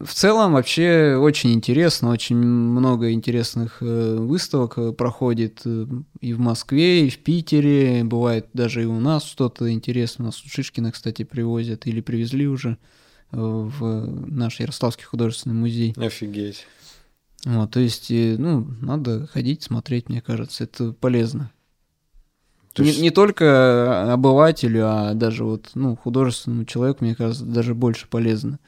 [0.00, 5.86] В целом вообще очень интересно, очень много интересных э, выставок э, проходит э,
[6.22, 10.24] и в Москве, и в Питере, бывает даже и у нас что-то интересное.
[10.24, 12.78] У нас Шишкина, кстати, привозят или привезли уже
[13.30, 15.94] в наш Ярославский художественный музей.
[15.96, 16.66] Офигеть.
[17.44, 21.52] Вот, то есть, ну, надо ходить, смотреть, мне кажется, это полезно.
[22.72, 22.98] То есть...
[22.98, 28.58] не, не только обывателю, а даже вот, ну, художественному человеку, мне кажется, даже больше полезно.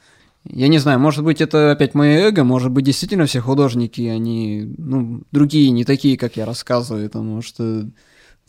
[0.45, 4.75] Я не знаю, может быть, это опять мое эго, может быть, действительно все художники, они,
[4.77, 7.89] ну, другие, не такие, как я рассказываю, потому что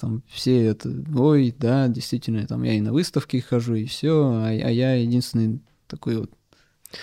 [0.00, 4.48] там все это, ой, да, действительно, там я и на выставке хожу, и все, а,
[4.48, 6.30] а я единственный такой вот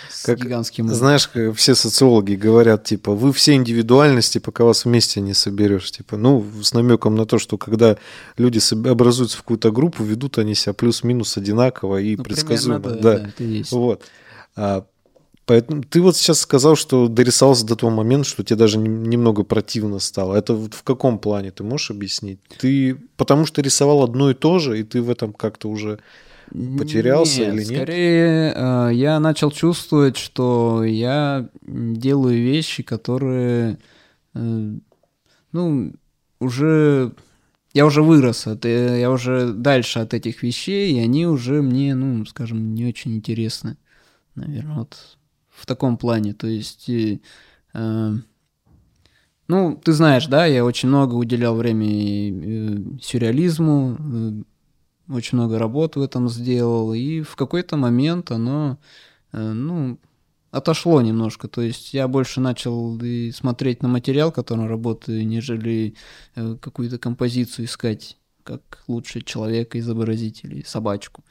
[0.09, 0.87] с как, гигантским...
[0.89, 5.91] Знаешь, как все социологи говорят, типа, вы все индивидуальности, пока вас вместе не соберешь.
[5.91, 7.97] Типа, ну, с намеком на то, что когда
[8.37, 12.79] люди образуются в какую-то группу, ведут они себя плюс-минус одинаково и ну, предсказуемо.
[12.79, 13.31] Примерно, да, да.
[13.37, 14.03] да вот.
[14.55, 14.85] А,
[15.45, 19.99] поэтому ты вот сейчас сказал, что дорисовался до того момента, что тебе даже немного противно
[19.99, 20.35] стало.
[20.35, 22.39] Это вот в каком плане ты можешь объяснить?
[22.59, 25.99] Ты потому что рисовал одно и то же, и ты в этом как-то уже
[26.51, 27.77] потерялся нет, или нет?
[27.77, 33.77] Скорее, э, я начал чувствовать, что я делаю вещи, которые,
[34.33, 34.71] э,
[35.51, 35.93] ну,
[36.39, 37.13] уже
[37.73, 41.95] я уже вырос, от, э, я уже дальше от этих вещей, и они уже мне,
[41.95, 43.77] ну, скажем, не очень интересны
[44.35, 45.17] наверное, вот
[45.49, 46.33] в таком плане.
[46.33, 47.19] То есть, э,
[47.73, 48.11] э,
[49.47, 54.43] ну, ты знаешь, да, я очень много уделял времени э, сюрреализму, э,
[55.13, 58.77] очень много работы в этом сделал, и в какой-то момент оно,
[59.33, 59.99] э, ну,
[60.51, 61.47] отошло немножко.
[61.47, 65.95] То есть я больше начал и смотреть на материал, которым работаю, нежели
[66.35, 71.23] э, какую-то композицию искать, как лучше человека изобразить или собачку.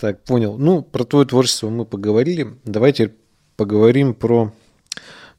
[0.00, 0.56] Так, понял.
[0.58, 2.48] Ну, про твое творчество мы поговорили.
[2.64, 3.14] Давайте
[3.56, 4.52] поговорим про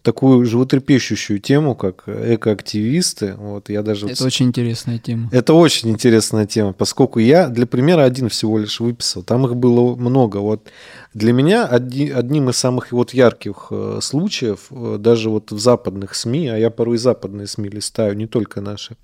[0.08, 3.34] такую животрепещущую тему, как экоактивисты.
[3.38, 5.30] Вот я даже это очень интересная тема.
[5.34, 9.24] Это очень интересная тема, поскольку я для примера один всего лишь выписал.
[9.24, 10.38] Там их было много.
[10.38, 10.70] Вот
[11.14, 16.16] для меня одни, одним из самых вот ярких э, случаев, э, даже вот в западных
[16.16, 18.96] СМИ, а я порой западные СМИ листаю, не только наши,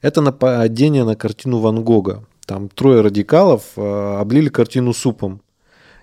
[0.00, 2.24] это нападение на картину Ван Гога.
[2.46, 5.42] Там трое радикалов э, облили картину супом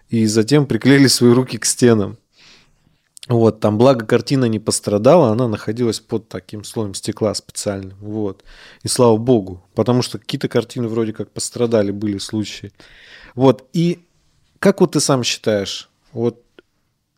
[0.09, 2.17] и затем приклеили свои руки к стенам.
[3.29, 8.43] Вот, там, благо, картина не пострадала, она находилась под таким слоем стекла специальным, вот.
[8.83, 12.73] И слава богу, потому что какие-то картины вроде как пострадали, были случаи.
[13.33, 14.03] Вот, и
[14.59, 16.43] как вот ты сам считаешь, вот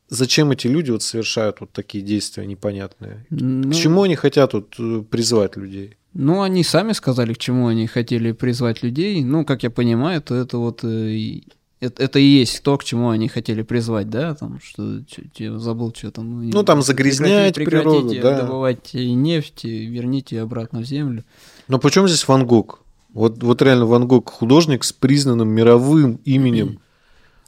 [0.07, 3.25] зачем эти люди вот совершают вот такие действия непонятные?
[3.31, 5.97] Ну, К чему они хотят вот э, призвать людей?
[6.15, 9.21] Ну, они сами сказали, к чему они хотели призвать людей.
[9.23, 11.41] Ну, как я понимаю, то это вот э,
[11.81, 15.01] это, это и есть то, к чему они хотели призвать, да, там, что
[15.35, 16.49] я забыл, что там.
[16.49, 18.41] Ну, там загрязнять прекратите, природу, прекратите да.
[18.41, 21.25] добывать нефть, верните обратно в землю.
[21.67, 22.79] Но почему здесь Ван Гог?
[23.13, 26.79] Вот, вот реально Ван Гог художник с признанным мировым именем.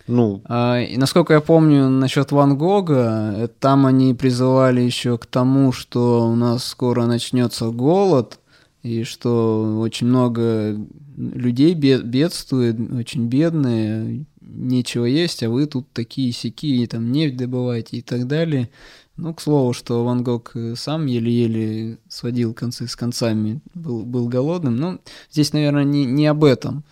[0.10, 5.26] Ну, А, и насколько я помню насчет Ван Гога, э, там они призывали еще к
[5.26, 8.40] тому, что у нас скоро начнется голод,
[8.84, 10.78] и что очень много
[11.18, 17.98] людей бед- бедствует, очень бедные, нечего есть, а вы тут такие сякие, там нефть добываете
[17.98, 18.70] и так далее.
[19.18, 24.28] Ну, к слову, что Ван Гог э, сам еле-еле сводил концы с концами, был, был
[24.28, 24.76] голодным.
[24.76, 25.00] Но
[25.32, 26.84] здесь, наверное, не, не об этом.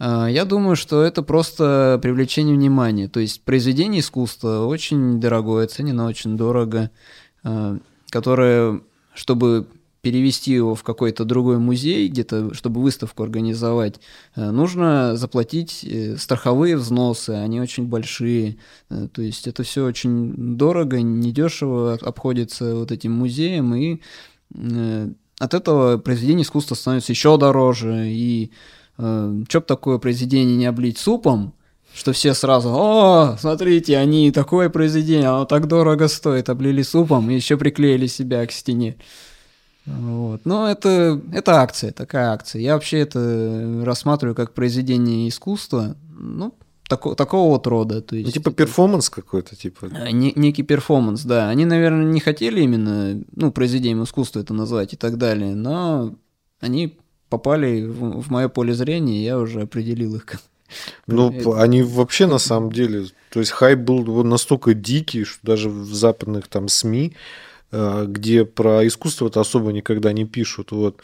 [0.00, 3.06] А, Я думаю, что это просто привлечение внимания.
[3.08, 6.90] То есть произведение искусства очень дорогое, ценено очень дорого,
[7.44, 7.78] а,
[8.10, 8.80] которое,
[9.14, 9.68] чтобы
[10.00, 14.00] перевести его в какой-то другой музей, где-то, чтобы выставку организовать,
[14.36, 18.58] э, нужно заплатить э, страховые взносы, они очень большие.
[18.90, 24.00] Э, То есть это все очень дорого, недешево обходится вот этим музеем, и
[25.38, 28.08] от этого произведение искусства становится еще дороже.
[28.08, 28.50] И
[28.98, 31.54] э, бы такое произведение не облить супом,
[31.94, 37.34] что все сразу, о, смотрите, они такое произведение, оно так дорого стоит, облили супом и
[37.34, 38.96] еще приклеили себя к стене.
[40.00, 40.40] Вот.
[40.44, 42.60] Но это, это акция, такая акция.
[42.62, 46.54] Я вообще это рассматриваю как произведение искусства, ну,
[46.88, 48.00] тако- такого вот рода.
[48.02, 49.88] То ну, есть, типа это- перформанс какой-то, типа.
[49.92, 51.48] а, не- некий перформанс, да.
[51.48, 56.14] Они, наверное, не хотели именно, ну, произведением искусства это назвать и так далее, но
[56.60, 56.98] они
[57.28, 60.24] попали в, мое поле зрения, и я уже определил их.
[60.26, 60.42] как-
[61.06, 65.68] Ну, Это- они вообще на самом деле, то есть хайп был настолько дикий, что даже
[65.70, 67.14] в западных там СМИ,
[67.70, 71.02] где про искусство-то особо никогда не пишут, вот.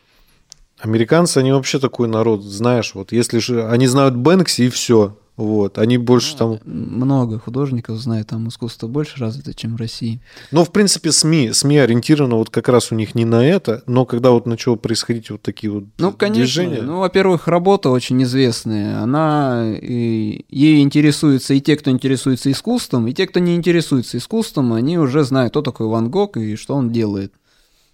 [0.78, 5.78] Американцы, они вообще такой народ, знаешь, вот если же они знают Бэнкси и все, вот,
[5.78, 10.20] они больше там, Много художников знают, там искусство больше развито, чем в России.
[10.52, 14.04] ну, в принципе, СМИ, СМИ ориентированы вот как раз у них не на это, но
[14.06, 16.44] когда вот начало происходить вот такие вот Ну, конечно.
[16.44, 19.00] движения, Ну, во-первых, работа очень известная.
[19.00, 24.72] Она и, ею интересуются и те, кто интересуется искусством, и те, кто не интересуется искусством,
[24.72, 27.32] они уже знают, кто такой Ван Гог и что он делает.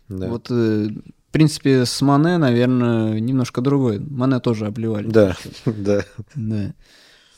[0.09, 0.29] да.
[0.29, 0.89] Вот, э,
[1.29, 4.01] в принципе, с Мане, наверное, немножко другой.
[4.01, 5.07] Мане тоже обливали.
[5.09, 6.75] да, да, Да.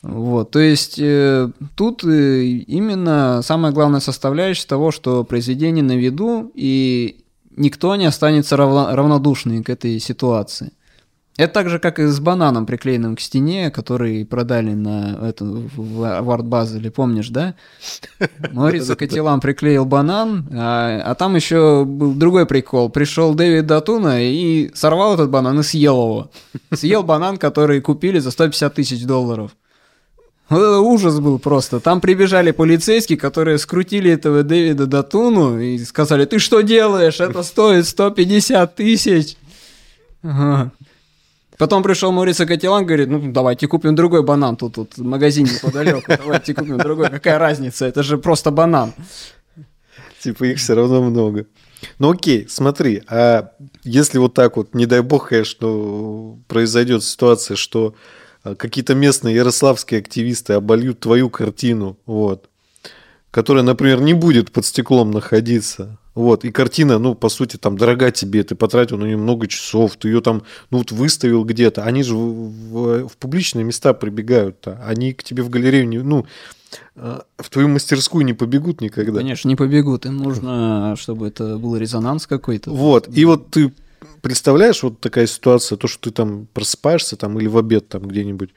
[0.03, 6.51] Вот, то есть э, тут э, именно самая главная составляющая того, что произведение на виду,
[6.55, 7.23] и
[7.55, 10.73] никто не останется равно- равнодушным к этой ситуации.
[11.37, 16.21] Это так же, как и с бананом, приклеенным к стене, который продали на эту, в,
[16.21, 17.55] в арт-базеле, помнишь, да?
[18.51, 22.89] Морица Катилан приклеил банан, а, а там еще был другой прикол.
[22.89, 26.31] Пришел Дэвид Датуна и сорвал этот банан и съел его.
[26.73, 29.51] Съел банан, который купили за 150 тысяч долларов.
[30.49, 31.79] Это ужас был просто.
[31.79, 37.19] Там прибежали полицейские, которые скрутили этого Дэвида Датуну и сказали, ты что делаешь?
[37.19, 39.37] Это стоит 150 тысяч.
[40.21, 40.71] Ага.
[41.57, 46.53] Потом пришел Мориса Катилан, говорит, ну давайте купим другой банан, тут, тут магазин неподалеку, давайте
[46.53, 48.93] купим другой, какая разница, это же просто банан.
[50.19, 51.45] Типа их все равно много.
[51.99, 53.51] Ну окей, смотри, а
[53.83, 57.93] если вот так вот, не дай бог, конечно, произойдет ситуация, что
[58.43, 62.49] какие-то местные ярославские активисты обольют твою картину, вот,
[63.31, 68.11] которая, например, не будет под стеклом находиться, вот, и картина, ну, по сути, там, дорога
[68.11, 72.03] тебе, ты потратил на нее много часов, ты ее там, ну, вот выставил где-то, они
[72.03, 76.27] же в, в- в публичные места прибегают-то, они к тебе в галерею, не, ну,
[76.95, 79.19] а, в твою мастерскую не побегут никогда.
[79.19, 82.69] Конечно, не побегут, им нужно, чтобы это был резонанс какой-то.
[82.71, 83.73] Вот, и вот ты
[84.21, 88.51] представляешь, вот такая ситуация, то, что ты там просыпаешься там или в обед там где-нибудь,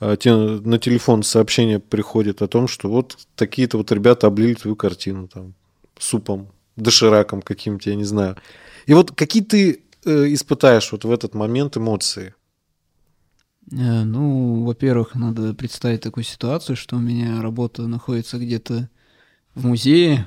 [0.00, 4.76] а, тебе на телефон сообщение приходит о том, что вот такие-то вот ребята облили твою
[4.76, 5.54] картину там
[5.98, 8.36] супом, дошираком каким-то, я не знаю.
[8.86, 12.34] И вот какие ты э, испытаешь вот в этот момент эмоции?
[13.70, 18.88] Э, Ну, во-первых, надо представить такую ситуацию, что у меня работа находится где-то
[19.54, 20.26] в музее.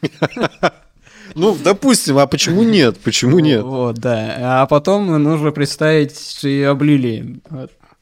[1.34, 2.98] Ну, допустим, а почему нет?
[2.98, 3.62] Почему нет?
[3.62, 4.62] Вот, да.
[4.62, 7.40] А потом нужно представить, что ее облили.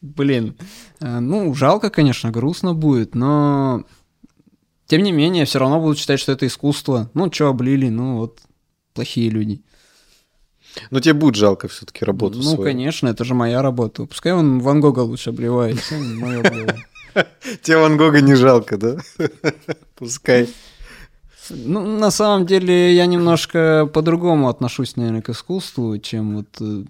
[0.01, 0.57] Блин.
[1.01, 3.85] Э, Ну, жалко, конечно, грустно будет, но
[4.87, 7.11] тем не менее, все равно будут считать, что это искусство.
[7.15, 8.41] Ну, что облили, ну вот,
[8.95, 9.63] плохие люди.
[10.91, 12.63] Но тебе будет жалко все-таки работу ну, свою.
[12.63, 14.07] конечно, это же моя работа.
[14.07, 15.79] Пускай он Ван Гога лучше обливает.
[17.63, 18.97] Тебе Ван Гога не жалко, да?
[19.97, 20.49] Пускай.
[21.51, 26.49] Ну, на самом деле, я немножко по-другому отношусь, наверное, к искусству, чем вот...
[26.61, 26.85] э,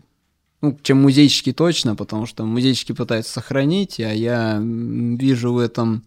[0.61, 6.02] ну, чем музейчики точно, потому что музейчики пытаются сохранить, а я вижу в этом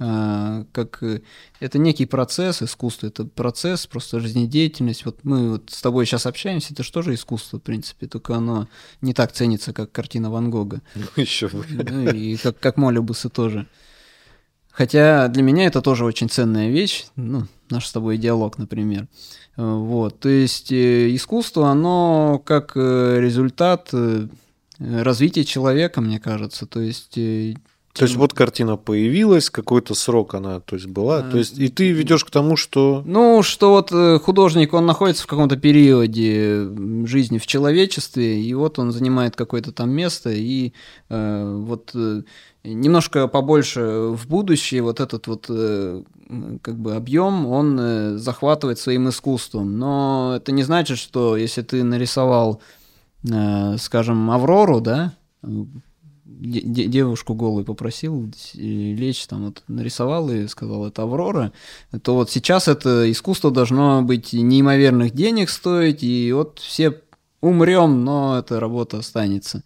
[0.00, 1.22] а, как э,
[1.58, 5.04] это некий процесс, искусство, это процесс, просто жизнедеятельность.
[5.04, 8.68] Вот мы вот с тобой сейчас общаемся, это же искусство, в принципе, только оно
[9.00, 10.82] не так ценится, как картина Ван Гога.
[10.94, 11.64] Ну, еще бы.
[11.68, 13.66] Ну, и как, как Молебусы тоже.
[14.70, 19.08] Хотя для меня это тоже очень ценная вещь, ну, наш с тобой диалог, например.
[19.56, 23.92] Вот, то есть э, искусство, оно как э, результат
[24.78, 26.66] развития человека, мне кажется.
[26.66, 27.18] То есть
[27.98, 31.90] то есть вот картина появилась, какой-то срок она, то есть была, то есть и ты
[31.90, 33.02] ведешь к тому, что...
[33.04, 36.68] Ну, что вот э, художник, он находится в каком-то периоде
[37.06, 40.72] жизни в человечестве, и вот он занимает какое-то там место, и
[41.08, 42.22] э, вот э,
[42.62, 43.80] немножко побольше
[44.12, 46.02] в будущее вот этот вот э,
[46.62, 49.78] как бы объем он э, захватывает своим искусством.
[49.78, 52.60] Но это не значит, что если ты нарисовал,
[53.28, 55.12] э, скажем, Аврору, да,
[56.40, 61.52] девушку голую попросил лечь, там вот нарисовал и сказал, это Аврора,
[62.02, 67.00] то вот сейчас это искусство должно быть неимоверных денег стоить, и вот все
[67.40, 69.64] умрем, но эта работа останется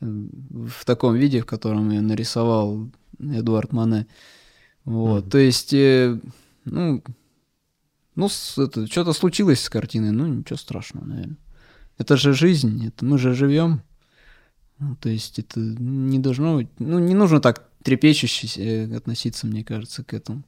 [0.00, 2.88] в таком виде, в котором я нарисовал
[3.18, 4.06] Эдуард Мане.
[4.90, 5.30] Вот, mm-hmm.
[5.30, 6.18] то есть, э,
[6.64, 7.00] ну,
[8.16, 11.36] ну, это, что-то случилось с картиной, ну, ничего страшного, наверное.
[11.96, 13.82] Это же жизнь, это мы же живем.
[14.80, 19.62] Ну, то есть это не должно быть, ну, не нужно так трепещуще э, относиться, мне
[19.62, 20.42] кажется, к этому.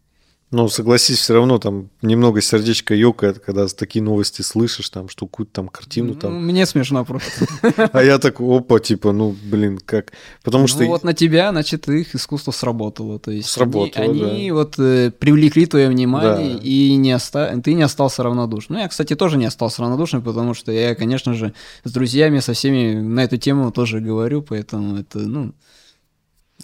[0.52, 5.52] Ну, согласись, все равно там немного сердечко ёкает, когда такие новости слышишь, там, что какую-то
[5.52, 6.34] там картину там.
[6.34, 7.46] Ну, мне смешно просто.
[7.90, 10.12] А я так, опа, типа, ну, блин, как...
[10.42, 10.82] Потому что...
[10.82, 13.18] Ну, вот на тебя, значит, их искусство сработало.
[13.18, 17.18] То есть сработало, они, вот э, привлекли твое внимание, и не
[17.62, 18.76] ты не остался равнодушным.
[18.76, 22.52] Ну, я, кстати, тоже не остался равнодушным, потому что я, конечно же, с друзьями, со
[22.52, 25.54] всеми на эту тему тоже говорю, поэтому это, ну...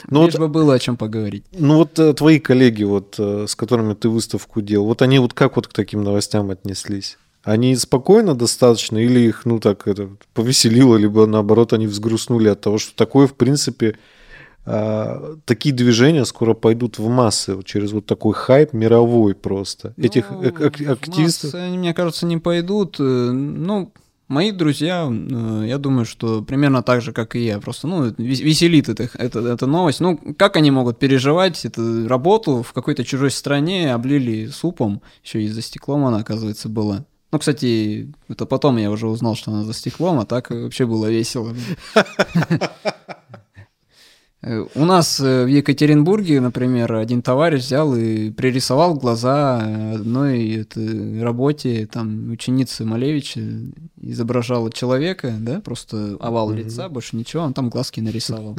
[0.09, 1.45] Ну, Лишь вот, бы было о чем поговорить.
[1.53, 5.35] Ну вот э, твои коллеги, вот, э, с которыми ты выставку делал, вот они вот
[5.35, 7.19] как вот к таким новостям отнеслись?
[7.45, 12.79] Они спокойно достаточно или их, ну так, это повеселило, либо наоборот они взгрустнули от того,
[12.79, 13.97] что такое, в принципе,
[14.71, 19.95] а, такие движения скоро пойдут в массы вот через вот такой хайп мировой просто.
[19.97, 21.55] Ну, Этих активистов...
[21.55, 22.97] Массы, мне кажется, не пойдут.
[23.01, 23.93] Э, ну,
[24.29, 27.61] Мои друзья, э, я думаю, что примерно так же, как и я.
[27.61, 30.01] Просто, ну, веселит это, это, эта новость.
[30.01, 35.49] Ну, как они могут переживать эту работу в какой-то чужой стране, облили супом, еще и
[35.49, 37.07] за стеклом она, оказывается, была.
[37.33, 41.07] Ну, кстати, это потом я уже узнал, что она за стеклом, а так вообще было
[41.07, 41.55] весело.
[44.41, 51.23] Э, у нас э, в Екатеринбурге, например, один товарищ взял и пририсовал глаза одной этой
[51.23, 53.41] работе, там, ученицы Малевича,
[54.01, 56.57] изображала человека, да, просто овал mm-hmm.
[56.57, 58.57] лица, больше ничего, он там глазки нарисовал.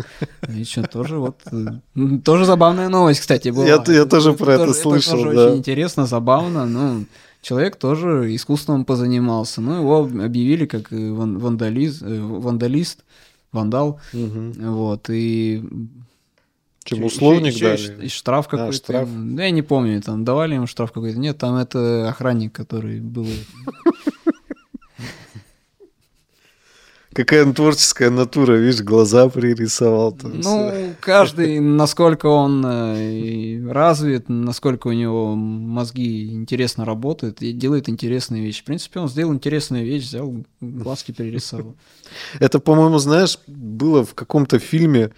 [0.53, 1.38] И что, тоже вот...
[1.51, 1.80] Э,
[2.25, 3.65] тоже забавная новость, кстати, была.
[3.65, 5.47] Я, я тоже про это слышал, Это тоже да.
[5.47, 7.05] очень интересно, забавно, ну...
[7.41, 9.61] Человек тоже искусством позанимался.
[9.61, 13.05] Ну, его объявили как вандалист, вандалист
[13.52, 14.00] вандал.
[14.14, 14.54] Угу.
[14.72, 15.64] Вот, и...
[16.84, 18.06] Чем условник еще, еще дали?
[18.06, 18.70] И штраф а, какой-то.
[18.70, 19.10] А, штраф.
[19.12, 21.20] Да, я не помню, там давали ему штраф какой-то.
[21.20, 23.28] Нет, там это охранник, который был...
[27.20, 30.13] Какая творческая натура, видишь, глаза пририсовал.
[30.13, 30.95] Там ну, все.
[31.01, 38.61] каждый, насколько он э, развит, насколько у него мозги интересно работают и делает интересные вещи.
[38.61, 41.76] В принципе, он сделал интересную вещь, взял глазки перерисовал.
[42.39, 45.11] Это, по-моему, знаешь, было в каком-то фильме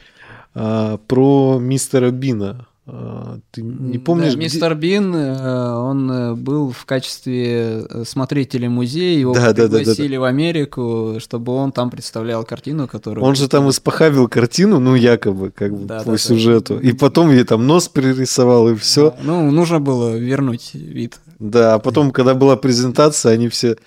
[0.56, 2.66] а, про мистера Бина.
[2.88, 4.34] А, ты не помнишь?
[4.34, 4.98] Да, мистер где...
[4.98, 10.10] Бин, э, он э, был в качестве э, смотрителя музея, его да, пригласили да, да,
[10.10, 13.24] да, в Америку, чтобы он там представлял картину, которую...
[13.24, 16.80] Он же там испохабил картину, ну, якобы, как бы, да, по да, сюжету.
[16.82, 16.90] Да.
[16.90, 19.12] И потом ей там нос пририсовал, и все.
[19.12, 19.18] Да.
[19.24, 21.20] Ну, нужно было вернуть вид.
[21.38, 23.78] Да, а потом, когда была презентация, они все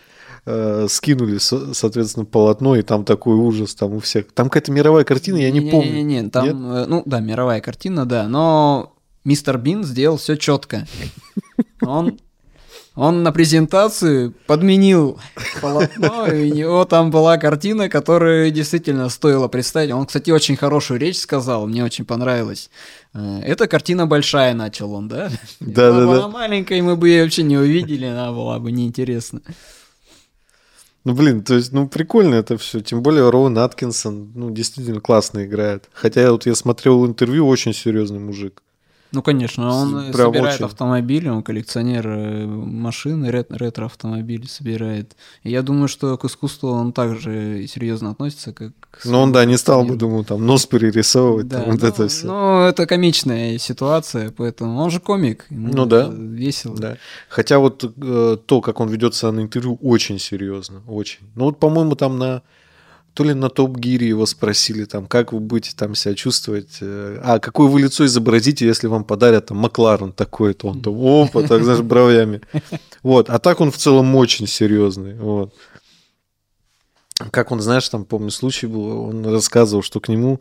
[0.47, 4.33] э, скинули, соответственно, полотно, и там такой ужас там у всех.
[4.33, 5.93] Там какая-то мировая картина, я не, не помню.
[5.93, 6.89] Не-не-не, там, Нет?
[6.89, 10.87] ну да, мировая картина, да, но мистер Бин сделал все четко.
[11.83, 12.19] Он
[12.97, 15.19] он на презентацию подменил
[15.61, 19.91] полотно, и у него там была картина, которую действительно стоило представить.
[19.91, 22.71] Он, кстати, очень хорошую речь сказал, мне очень понравилось.
[23.13, 25.29] Э, эта картина большая, начал он, да?
[25.59, 26.07] Да, да, да.
[26.07, 29.41] Была маленькая, мы бы ее вообще не увидели, она была бы неинтересна.
[31.05, 32.81] Ну, блин, то есть, ну, прикольно это все.
[32.81, 35.91] Тем более Роуэн Аткинсон, ну, действительно классно играет.
[35.93, 38.63] Хотя вот я смотрел интервью, очень серьезный мужик.
[39.15, 40.65] Ну, конечно, он Прям собирает очень.
[40.65, 45.17] автомобили, он коллекционер э, машин, рет- ретро-автомобили собирает.
[45.45, 48.73] И я думаю, что к искусству он также серьезно относится, как
[49.05, 52.09] Но он, да, не стал бы, думаю, там нос перерисовывать, Да, там, вот ну, это
[52.09, 52.27] все.
[52.27, 55.47] Ну, это комичная ситуация, поэтому он же комик.
[55.51, 56.11] Ну да.
[56.13, 56.77] Весело.
[56.77, 56.97] Да.
[57.29, 61.21] Хотя вот э, то, как он ведет себя на интервью, очень серьезно, очень.
[61.37, 62.43] Ну вот, по-моему, там на
[63.15, 67.21] то ли на Топ Гире его спросили, там, как вы будете там себя чувствовать, э,
[67.23, 71.63] а какое вы лицо изобразите, если вам подарят там Макларен такой-то, он там, опа, так,
[71.63, 72.41] знаешь, бровями.
[73.03, 75.55] Вот, а так он в целом очень серьезный, вот.
[77.31, 80.41] Как он, знаешь, там, помню, случай был, он рассказывал, что к нему,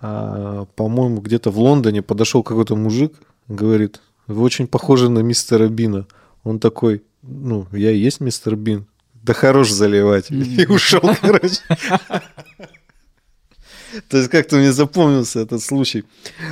[0.00, 3.14] а, по-моему, где-то в Лондоне подошел какой-то мужик,
[3.48, 6.06] говорит, вы очень похожи на мистера Бина.
[6.44, 8.86] Он такой, ну, я и есть мистер Бин.
[9.22, 10.30] Да хорош заливать.
[10.30, 11.60] И ушел, короче.
[14.08, 16.04] То есть как-то мне запомнился этот случай.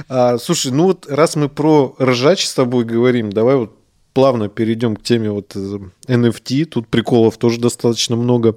[0.08, 3.76] А, слушай, ну вот раз мы про ржач с тобой говорим, давай вот
[4.12, 6.66] плавно перейдем к теме вот э, NFT.
[6.66, 8.56] Тут приколов тоже достаточно много.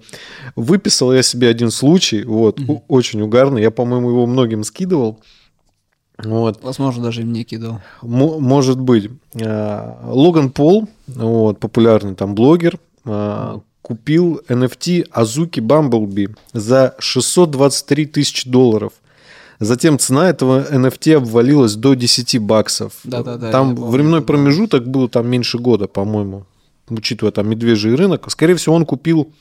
[0.57, 3.61] Выписал я себе один случай, вот, о- очень угарный.
[3.61, 5.21] Я, по-моему, его многим скидывал.
[6.17, 6.61] Вот.
[6.61, 7.81] Возможно, даже и мне кидал.
[8.01, 9.09] Мо- Может быть.
[9.41, 18.49] А, Логан Пол, вот, популярный там блогер, а, купил NFT Азуки Бамблби за 623 тысячи
[18.49, 18.93] долларов.
[19.59, 22.93] Затем цена этого NFT обвалилась до 10 баксов.
[23.03, 24.25] Да-да-да, я Там помню, временной да.
[24.25, 26.45] промежуток был там меньше года, по-моему,
[26.89, 28.29] учитывая там медвежий рынок.
[28.31, 29.31] Скорее всего, он купил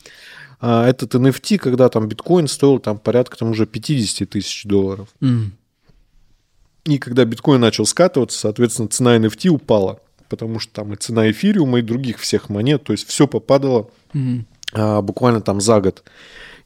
[0.61, 5.09] а, этот NFT, когда там биткоин стоил там порядка там уже 50 тысяч долларов.
[5.21, 5.53] М.
[6.85, 11.79] И когда биткоин начал скатываться, соответственно, цена NFT упала, потому что там и цена эфириума,
[11.79, 13.89] и других всех монет, то есть все попадало
[14.75, 16.03] А, буквально там за год.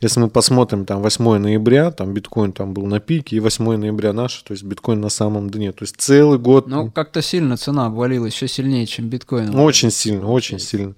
[0.01, 4.13] Если мы посмотрим там 8 ноября, там биткоин там был на пике, и 8 ноября
[4.13, 5.73] наш, то есть биткоин на самом дне.
[5.73, 9.59] То есть целый год Ну, как-то сильно цена обвалилась, еще сильнее, чем биткоин.
[9.59, 10.95] очень сильно, очень сильно.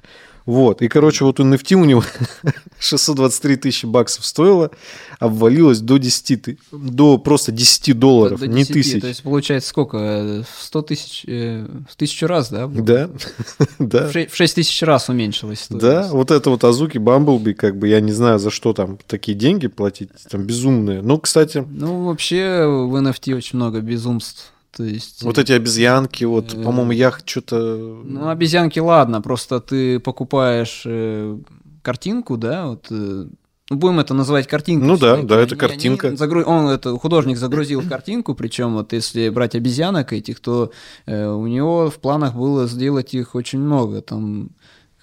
[0.48, 0.80] Вот.
[0.80, 2.02] И, короче, вот NFT у него
[2.78, 4.70] 623 тысячи баксов стоило,
[5.18, 9.00] обвалилось до 10, ты- до просто 10 долларов, До не 10, тысяч.
[9.02, 9.98] То есть, получается, сколько?
[9.98, 12.66] э, В 100 тысяч, э, в тысячу раз, да?
[12.66, 13.10] Да,
[13.78, 14.08] да.
[14.08, 15.86] В ше- В 6 тысяч раз уменьшилась стоимость.
[15.86, 19.36] Да, вот это вот Азуки Бамблби, как бы я не знаю, за что там такие
[19.36, 21.02] деньги платить, там безумные.
[21.02, 24.52] Ну, кстати, Ну, вообще в NFT очень много безумств.
[24.76, 25.22] То есть...
[25.22, 28.02] вот эти обезьянки, вот, Э, по-моему, я что-то...
[28.04, 31.38] Ну, обезьянки, ладно, просто ты покупаешь э,
[31.82, 32.86] картинку, да, вот...
[32.90, 33.26] э,
[33.70, 34.88] ну, будем это называть картинкой.
[34.88, 36.08] Ну да, да, это Они- картинка.
[36.08, 40.70] они загру- Он, это, художник загрузил картинку, причем вот если брать обезьянок этих, то
[41.06, 44.50] э, у него в планах было сделать их очень много, там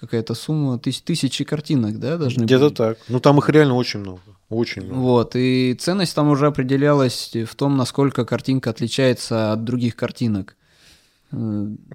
[0.00, 2.98] какая-то сумма, тыс- тысячи картинок, да, должны Где-то так.
[3.08, 4.20] Ну, там их реально очень много.
[4.48, 4.98] Очень много.
[4.98, 10.56] Вот, и ценность там уже определялась в том, насколько картинка отличается от других картинок.
[11.32, 11.36] Э,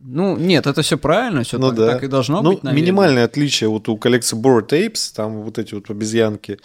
[0.02, 1.88] Ну, нет, это все правильно, все Ну так, да.
[1.94, 2.82] так и должно ну, быть, наверное.
[2.84, 6.60] минимальное отличие вот у коллекции Bored Apes, там вот эти вот обезьянки,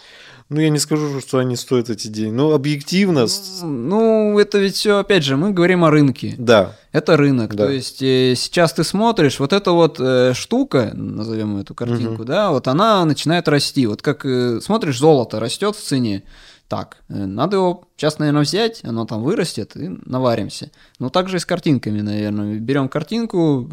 [0.48, 2.34] ну, я не скажу, что они стоят эти деньги.
[2.34, 6.34] Ну, объективно, с- Ну, это ведь все, опять же, мы говорим о рынке.
[6.38, 6.76] да.
[6.96, 7.54] Это рынок.
[7.54, 7.66] Да.
[7.66, 12.50] То есть э, сейчас ты смотришь, вот эта вот э, штука, назовем эту картинку, да,
[12.50, 13.86] вот она начинает расти.
[13.86, 16.22] Вот как э, смотришь, золото растет в цене.
[16.68, 20.70] Так, э, надо его сейчас, наверное, взять, оно там вырастет и наваримся.
[20.98, 22.58] Ну, так же и с картинками, наверное.
[22.60, 23.68] Берем картинку,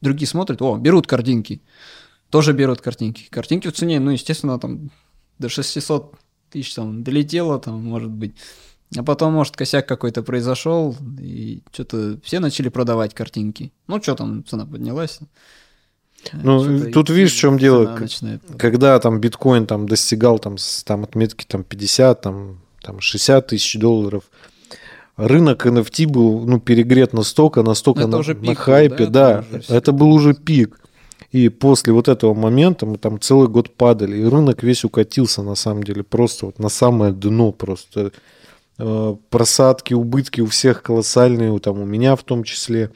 [0.00, 1.60] другие смотрят, о, берут картинки.
[2.30, 3.26] Тоже берут картинки.
[3.28, 4.90] Картинки в цене, ну, естественно, там
[5.38, 6.14] до 600
[6.48, 8.36] тысяч там долетело, там, может быть.
[8.96, 13.70] А потом, может, косяк какой-то произошел, и что-то все начали продавать картинки.
[13.86, 15.20] Ну, что там, цена поднялась.
[16.32, 17.96] Ну, тут и видишь, в чем дело.
[17.98, 23.78] начинает- Когда там биткоин там достигал там, там отметки там 50, там, там 60 тысяч
[23.78, 24.24] долларов,
[25.16, 29.10] рынок NFT был ну, перегрет настолько, настолько Ну, это на, на пик был, хайпе, да?
[29.10, 30.80] да, уже всё это был уже пик.
[31.30, 35.54] И после вот этого момента мы там целый год падали, и рынок весь укатился на
[35.56, 38.12] самом деле просто вот на самое дно просто.
[38.78, 42.90] Э, Просадки, убытки у всех колоссальные, у- там у меня в том числе.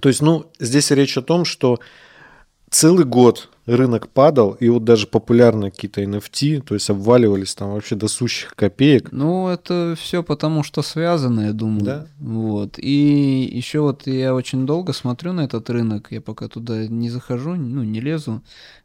[0.00, 1.80] То есть, ну, здесь речь о том, что
[2.70, 7.94] целый год рынок падал, и вот даже популярные какие-то NFT, то есть обваливались там вообще
[7.94, 9.12] до сущих копеек.
[9.12, 11.84] Ну, это все потому, что связано, я думаю.
[11.84, 12.06] Да.
[12.18, 12.78] Вот.
[12.78, 17.54] И еще вот я очень долго смотрю на этот рынок, я пока туда не захожу,
[17.54, 18.42] ну, не лезу.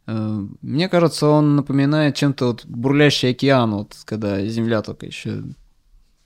[0.08, 5.43] Э, Мне кажется, он напоминает чем-то вот бурлящий океан, вот когда Земля только еще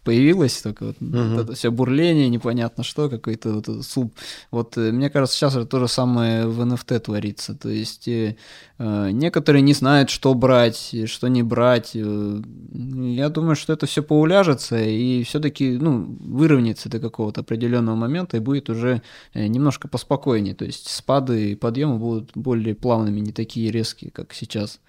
[0.09, 1.41] появилось, только вот, угу.
[1.41, 4.15] это все бурление, непонятно что, какой-то вот суп.
[4.49, 7.53] Вот э, мне кажется, сейчас это то же самое в NFT творится.
[7.53, 8.35] То есть э,
[8.79, 11.91] э, некоторые не знают, что брать, что не брать.
[11.93, 12.41] Э,
[12.71, 18.39] я думаю, что это все поуляжется и все-таки ну, выровняется до какого-то определенного момента и
[18.39, 19.03] будет уже
[19.35, 20.55] немножко поспокойнее.
[20.55, 24.79] То есть спады и подъемы будут более плавными, не такие резкие, как сейчас.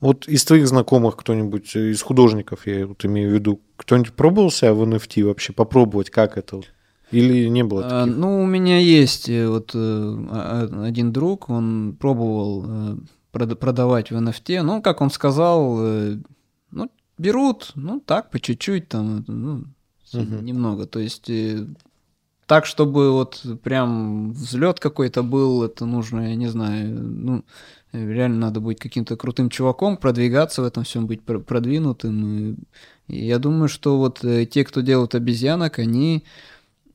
[0.00, 4.50] Вот из твоих знакомых кто-нибудь, э, из художников, я вот имею в виду, кто-нибудь пробовал
[4.50, 6.62] себя в NFT вообще, попробовать, как это?
[7.10, 8.14] Или не было а, таких?
[8.14, 12.98] А, ну, у меня есть э, вот э, а, один друг, он пробовал
[13.32, 19.64] продавать в NFT, ну, как он сказал, ну, берут, ну, так, по чуть-чуть, там, ну,
[20.12, 20.42] угу.
[20.42, 21.30] немного, то есть
[22.50, 27.44] так, чтобы вот прям взлет какой-то был, это нужно, я не знаю, ну,
[27.92, 32.56] реально надо быть каким-то крутым чуваком, продвигаться в этом всем, быть продвинутым.
[33.06, 36.24] И я думаю, что вот э, те, кто делают обезьянок, они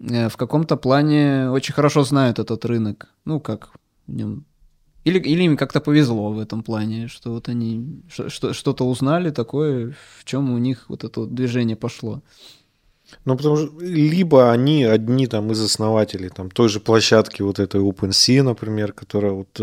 [0.02, 3.08] э, в каком-то плане очень хорошо знают этот рынок.
[3.24, 3.70] Ну, как
[4.08, 4.44] в нем
[5.06, 10.26] или, или им как-то повезло в этом плане, что вот они что-то узнали такое, в
[10.26, 12.22] чем у них вот это движение пошло.
[13.26, 17.82] Ну, потому что либо они одни там из основателей там той же площадки вот этой
[17.82, 19.60] OpenSea, например, которая вот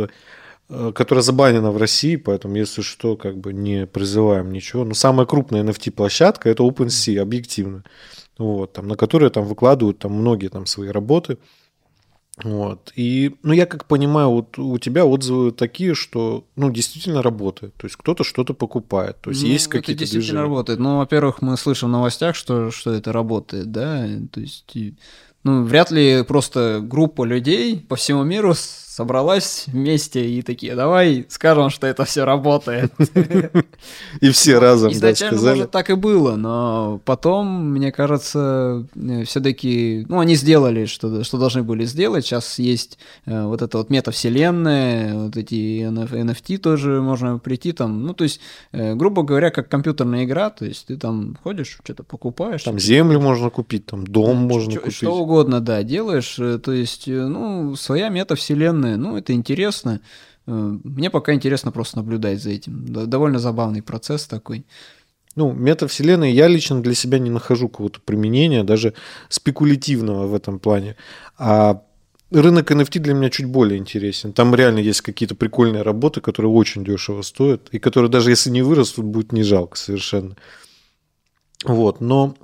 [0.69, 4.85] э, которая забанена в России, поэтому, если что, как бы не призываем ничего.
[4.85, 7.85] Но самая крупная NFT-площадка– это OpenSea, объективно.
[8.39, 11.39] Вот, там, на которой там выкладывают там, многие там, свои работы.
[12.43, 12.93] Вот.
[12.97, 17.75] И, ну, я как понимаю, вот у тебя отзывы такие, что, ну, действительно работает.
[17.77, 19.21] То есть кто-то что-то покупает.
[19.21, 20.43] То есть ну, есть какие-то действительно движения.
[20.43, 20.79] работает.
[20.81, 24.09] Ну, во-первых, мы слышим в новостях, что, что это работает, да.
[24.33, 24.77] То есть,
[25.45, 28.55] ну, вряд ли просто группа людей по всему миру
[28.95, 32.93] собралась вместе и такие, давай скажем, что это все работает.
[34.21, 40.19] И все разом Изначально, может, так и было, но потом, мне кажется, э, все-таки, ну,
[40.19, 42.27] они сделали, что, что должны были сделать.
[42.27, 48.13] Сейчас есть э, вот эта вот метавселенная, вот эти NFT тоже можно прийти там, ну,
[48.13, 48.41] то есть,
[48.73, 52.63] э, грубо говоря, как компьютерная игра, то есть ты там ходишь, что-то покупаешь.
[52.63, 54.97] Там землю можно купить, там дом можно купить.
[54.97, 58.97] Что угодно, да, делаешь, то есть, ну, своя метавселенная данные.
[58.97, 60.01] Ну, это интересно.
[60.47, 60.53] Э,
[60.85, 62.85] мне пока интересно просто наблюдать за этим.
[63.09, 64.65] Довольно забавный процесс такой.
[65.35, 68.93] Ну, метавселенной я лично для себя не нахожу какого-то применения, даже
[69.31, 70.97] спекулятивного в этом плане.
[71.39, 71.83] А
[72.31, 74.33] рынок NFT для меня чуть более интересен.
[74.33, 78.63] Там реально есть какие-то прикольные работы, которые очень дешево стоят, и которые даже если не
[78.63, 80.37] вырастут, будет не жалко совершенно.
[81.65, 82.35] Вот, но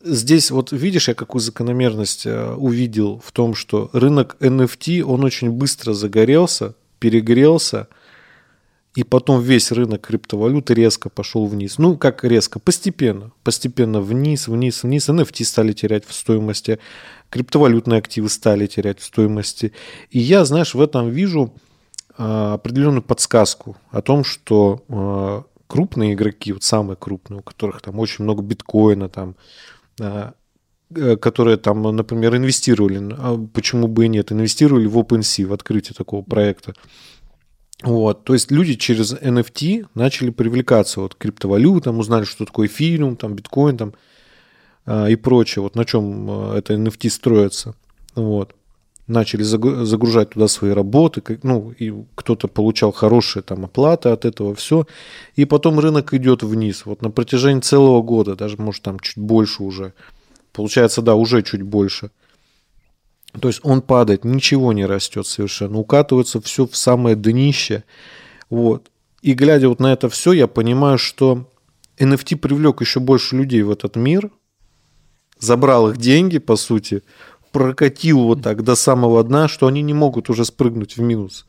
[0.00, 5.50] здесь вот видишь, я какую закономерность э, увидел в том, что рынок NFT, он очень
[5.50, 7.88] быстро загорелся, перегрелся,
[8.94, 11.76] и потом весь рынок криптовалюты резко пошел вниз.
[11.76, 12.58] Ну, как резко?
[12.58, 13.32] Постепенно.
[13.42, 15.08] Постепенно вниз, вниз, вниз.
[15.10, 16.78] NFT стали терять в стоимости,
[17.28, 19.72] криптовалютные активы стали терять в стоимости.
[20.10, 21.52] И я, знаешь, в этом вижу
[22.16, 28.24] э, определенную подсказку о том, что крупные игроки, вот самые крупные, у которых там очень
[28.24, 29.36] много биткоина, там,
[30.00, 30.34] а,
[30.94, 35.94] э, которые там, например, инвестировали, а почему бы и нет, инвестировали в OpenSea, в открытие
[35.94, 36.74] такого проекта.
[37.82, 43.16] Вот, то есть люди через NFT начали привлекаться вот к криптовалютам, узнали, что такое эфириум,
[43.16, 43.94] там, биткоин там,
[44.86, 47.74] а, и прочее, вот на чем это NFT строится.
[48.14, 48.54] Вот
[49.06, 54.86] начали загружать туда свои работы, ну, и кто-то получал хорошие там оплаты от этого, все.
[55.36, 56.86] И потом рынок идет вниз.
[56.86, 59.92] Вот на протяжении целого года, даже, может, там чуть больше уже.
[60.52, 62.10] Получается, да, уже чуть больше.
[63.40, 67.84] То есть он падает, ничего не растет совершенно, укатывается все в самое днище.
[68.48, 68.90] Вот.
[69.22, 71.50] И глядя вот на это все, я понимаю, что
[71.98, 74.30] NFT привлек еще больше людей в этот мир,
[75.38, 77.02] забрал их деньги, по сути,
[77.54, 81.46] прокатил вот так до самого дна, что они не могут уже спрыгнуть в минус.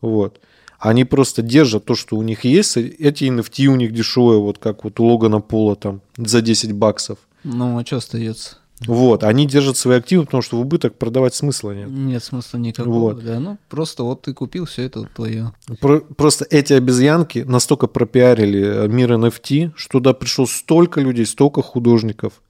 [0.00, 0.40] Вот.
[0.78, 2.78] Они просто держат то, что у них есть.
[2.78, 7.18] Эти NFT у них дешевые, вот как вот у Логана Пола там за 10 баксов.
[7.44, 8.56] Ну, а что остается?
[8.86, 11.88] Вот, они держат свои активы, потому что в убыток продавать смысла нет.
[11.90, 13.22] Нет смысла никакого, вот.
[13.22, 13.38] да.
[13.38, 15.52] Ну, просто вот ты купил все это твое.
[15.80, 22.42] Про, просто эти обезьянки настолько пропиарили мир NFT, что туда пришло столько людей, столько художников.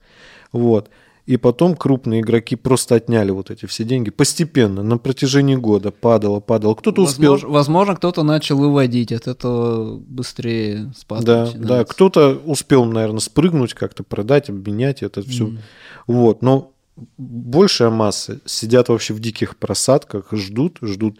[0.53, 0.88] Вот
[1.25, 6.41] и потом крупные игроки просто отняли вот эти все деньги постепенно, на протяжении года падало,
[6.41, 6.75] падало.
[6.75, 7.39] Кто-то успел...
[7.39, 14.03] Возможно, кто-то начал выводить, от этого быстрее спад Да, да, кто-то успел, наверное, спрыгнуть, как-то
[14.03, 15.47] продать, обменять это все.
[15.47, 15.59] Mm.
[16.09, 16.73] Вот, но
[17.16, 21.18] большая масса сидят вообще в диких просадках, ждут, ждут.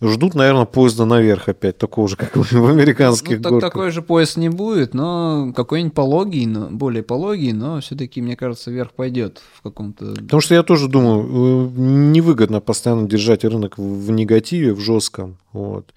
[0.00, 3.72] Ждут, наверное, поезда наверх опять, такого же, как в американских ну, так, горках.
[3.72, 8.70] такой же поезд не будет, но какой-нибудь пологий, но, более пологий, но все-таки, мне кажется,
[8.70, 10.14] вверх пойдет в каком-то...
[10.14, 15.38] Потому что я тоже думаю, э, невыгодно постоянно держать рынок в в негативе, в жестком.
[15.52, 15.92] Вот.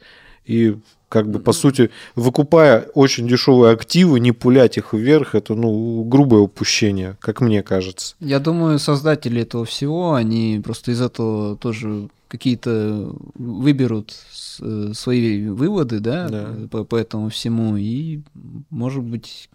[0.46, 0.78] И
[1.10, 6.42] как бы, по сути, выкупая очень дешевые активы, не пулять их вверх, это, ну, грубое
[6.42, 8.16] упущение, как мне кажется.
[8.20, 14.16] Я думаю, создатели этого всего, они просто из этого тоже какие-то выберут
[14.62, 16.48] э, свои выводы, да, Да.
[16.70, 18.22] По, по этому всему, и,
[18.70, 19.50] может быть,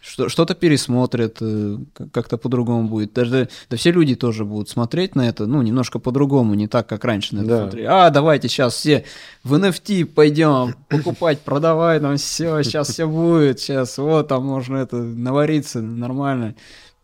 [0.00, 3.12] что-то пересмотрят, э, как- как-то по-другому будет.
[3.12, 7.04] Даже да все люди тоже будут смотреть на это, ну, немножко по-другому, не так, как
[7.04, 7.62] раньше на это Да.
[7.62, 7.84] смотрели.
[7.86, 9.04] А, давайте сейчас все
[9.44, 14.96] в NFT пойдем покупать, продавать, там все, сейчас все будет, сейчас вот там можно это
[14.96, 16.54] навариться нормально.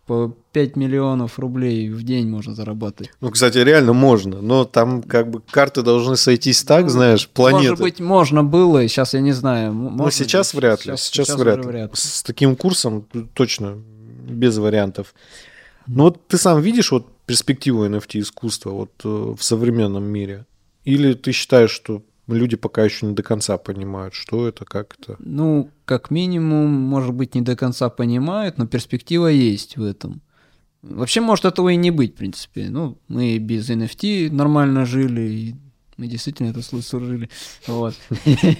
[0.07, 3.12] По 5 миллионов рублей в день можно зарабатывать.
[3.20, 7.68] Ну, кстати, реально можно, но там как бы карты должны сойтись так, Ну, знаешь, планеты.
[7.68, 9.74] Может быть, можно было, сейчас я не знаю.
[9.74, 10.61] Но можно сейчас ли?
[10.61, 10.96] вряд ли.
[10.96, 11.88] Сейчас, вряд, уже ли.
[11.92, 13.76] С таким курсом точно
[14.30, 15.14] без вариантов.
[15.86, 20.46] Ну вот ты сам видишь вот перспективу NFT искусства вот э, в современном мире?
[20.84, 25.16] Или ты считаешь, что люди пока еще не до конца понимают, что это, как это?
[25.18, 30.22] Ну, как минимум, может быть, не до конца понимают, но перспектива есть в этом.
[30.91, 32.68] Вообще, может этого и не быть, в принципе.
[32.70, 35.55] Ну, мы без NFT нормально жили, и
[35.97, 37.28] мы действительно это служили.
[37.66, 37.95] Вот.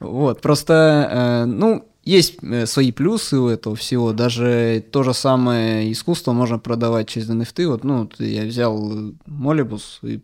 [0.00, 4.12] Вот, просто, э, ну, есть э, свои плюсы у этого всего.
[4.12, 7.66] Даже то же самое искусство можно продавать через NFT.
[7.66, 10.20] Вот, ну, я взял э, Молибус и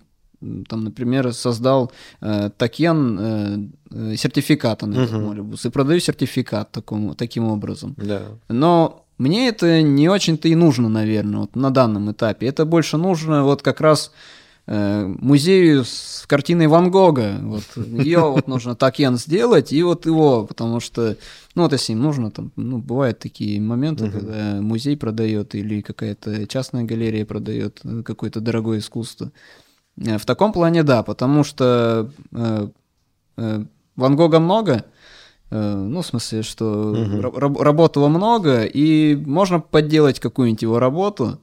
[0.68, 5.24] там, например, создал э, токен э, сертификата на этот Мгм.
[5.26, 7.94] Молибус и продаю сертификат такому, таким образом.
[7.96, 8.22] Да.
[8.48, 12.46] Но мне это не очень-то и нужно, наверное, вот на данном этапе.
[12.46, 14.12] Это больше нужно вот как раз
[14.66, 17.38] э, музею с картиной Ван Гога.
[17.42, 21.16] Вот ее вот нужно токен сделать, и вот его, потому что,
[21.54, 26.46] ну вот если им нужно, там, ну, бывают такие моменты, когда музей продает или какая-то
[26.46, 29.32] частная галерея продает э, какое-то дорогое искусство.
[29.96, 32.68] Э, В таком плане да, потому что э,
[33.38, 33.64] э,
[33.96, 34.84] Ван Гога много,
[35.50, 41.40] ну, в смысле, что ра- раб- работ его много, и можно подделать какую-нибудь его работу,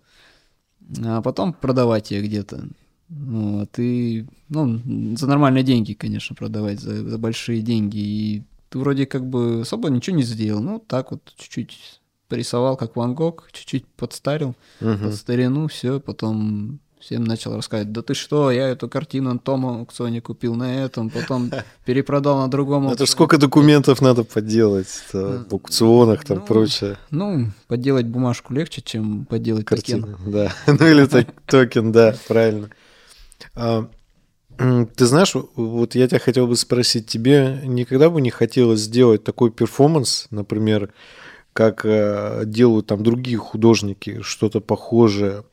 [1.06, 2.66] а потом продавать ее где-то.
[3.10, 4.82] Вот, и, ну,
[5.18, 7.98] за нормальные деньги, конечно, продавать, за, за большие деньги.
[7.98, 10.62] И ты вроде как бы особо ничего не сделал.
[10.64, 15.04] Ну, так вот, чуть-чуть порисовал, как Ван Гог, чуть-чуть подстарил Мгм.
[15.04, 19.66] под старину, все, потом всем начал рассказывать, да ты что, я эту картину на том
[19.66, 21.52] аукционе купил на этом, потом
[21.86, 23.08] перепродал на другом Это ж аукционе».
[23.12, 26.98] сколько документов надо подделать в аукционах, там Ну, прочее.
[27.12, 30.04] Ну, подделать бумажку легче, чем подделать токен.
[30.04, 30.54] Картина, да.
[30.80, 32.70] Ну или ток- токен, да, правильно.
[33.56, 33.88] А,
[34.96, 39.52] Ты знаешь, вот я тебя хотел бы спросить, тебе никогда бы не хотелось сделать такой
[39.52, 40.94] перформанс, например,
[41.54, 45.44] как э, делают там другие художники, что-то похожее,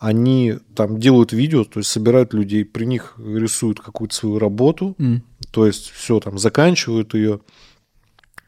[0.00, 5.22] они там делают видео, то есть собирают людей, при них рисуют какую-то свою работу, М.
[5.52, 7.40] то есть все там заканчивают ее,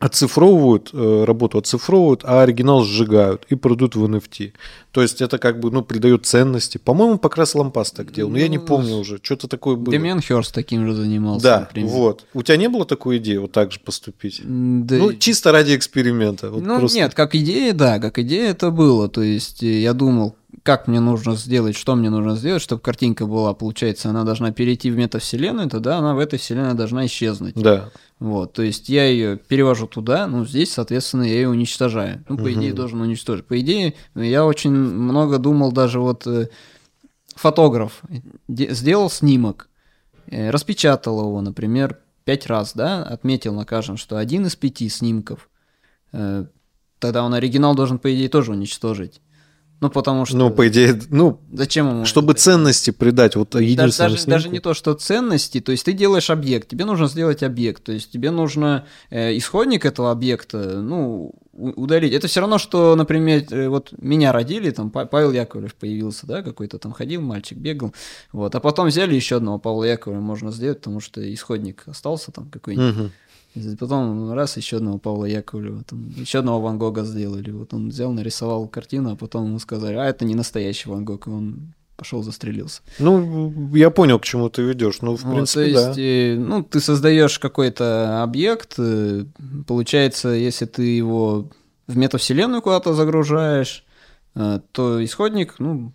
[0.03, 4.53] оцифровывают э, работу, оцифровывают, а оригинал сжигают и продают в NFT.
[4.90, 6.78] То есть это как бы, ну, придает ценности.
[6.78, 9.92] По-моему, Покрас Лампас так делал, но я не Ну, помню уже, что-то такое было.
[9.92, 11.90] Демиан Хёрст таким же занимался, да, например.
[11.90, 12.26] вот.
[12.34, 14.40] У тебя не было такой идеи вот так же поступить?
[14.44, 16.50] Да Ну, чисто ради эксперимента.
[16.50, 16.98] вот ну, просто.
[16.98, 19.09] нет, как идея, да, как идея это было.
[19.09, 20.34] То есть э, я думал,
[20.64, 24.90] как мне нужно сделать, что мне нужно сделать, чтобы картинка была, получается, она должна перейти
[24.90, 27.55] в метавселенную, тогда она в этой вселенной должна исчезнуть.
[27.55, 27.90] Да.
[28.23, 32.25] Вот, то есть я ее перевожу туда, ну, здесь, соответственно, я ее уничтожаю.
[32.29, 32.53] Ну, по Мгм.
[32.53, 33.47] идее, должен уничтожить.
[33.47, 36.49] По идее, я очень много думал даже вот э,
[37.35, 38.01] фотограф
[38.47, 39.68] де- сделал снимок,
[40.29, 45.51] э, распечатал его, например, пять раз, да, отметил на каждом, что один из пяти снимков,
[46.12, 46.45] э,
[47.01, 49.20] тогда он оригинал должен, по идее, тоже уничтожить.
[49.83, 50.37] Ну, потому что...
[50.37, 52.41] Ну, по идее, ну, Зачем ему чтобы это?
[52.43, 54.55] ценности придать вот Даже, единственному даже, даже снимку.
[54.55, 58.12] не то, что ценности, то есть ты делаешь объект, тебе нужно сделать объект, то есть
[58.12, 62.12] тебе нужно э, исходник этого объекта, ну, удалить.
[62.12, 66.43] Это все равно, что, например, э, вот меня родили, там Па- Павел Яковлев появился, да,
[66.43, 67.93] какой-то там ходил, мальчик бегал,
[68.30, 72.49] вот, а потом взяли еще одного Павла Яковлева, можно сделать, потому что исходник остался там
[72.51, 72.97] какой-нибудь.
[72.97, 73.11] Мгм.
[73.78, 77.50] Потом раз еще одного Павла Яковлева, там, еще одного Ван Гога сделали.
[77.50, 81.26] Вот он взял, нарисовал картину, а потом ему сказали, а это не настоящий Ван Гог,
[81.26, 82.80] и он пошел застрелился.
[82.98, 85.03] Ну, я понял, к чему ты ведешь.
[85.03, 85.88] Ну, в Вот, принципе, то да.
[85.88, 89.24] есть, э, ну, ты создаешь какой-то объект, э,
[89.66, 91.48] получается, если ты его
[91.86, 93.84] в метавселенную куда-то загружаешь,
[94.34, 95.92] э, то исходник, ну,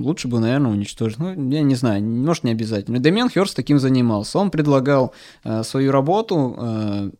[0.00, 1.18] лучше бы, наверное, уничтожить.
[1.18, 2.98] Ну, я не знаю, может, не обязательно.
[2.98, 4.38] Дэмиан Хёрст таким занимался.
[4.38, 7.10] Он предлагал э, свою работу, э,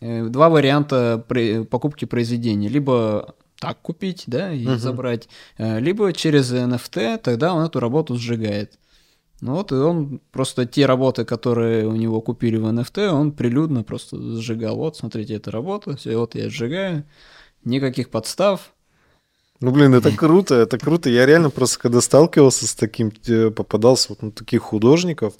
[0.00, 2.68] э, два варианта при, покупки произведения.
[2.68, 4.76] Либо так купить, да, и uh-huh.
[4.76, 8.78] забрать, э, либо через NFT, тогда он эту работу сжигает.
[9.40, 13.82] Ну вот, и он просто те работы, которые у него купили в NFT, он прилюдно
[13.82, 14.76] просто сжигал.
[14.76, 17.04] Вот, смотрите, эта работа, все, вот я сжигаю,
[17.64, 18.72] никаких подстав,
[19.60, 21.08] ну, блин, это круто, это круто.
[21.08, 23.12] Я реально просто, когда сталкивался с таким,
[23.54, 25.34] попадался вот на таких художников,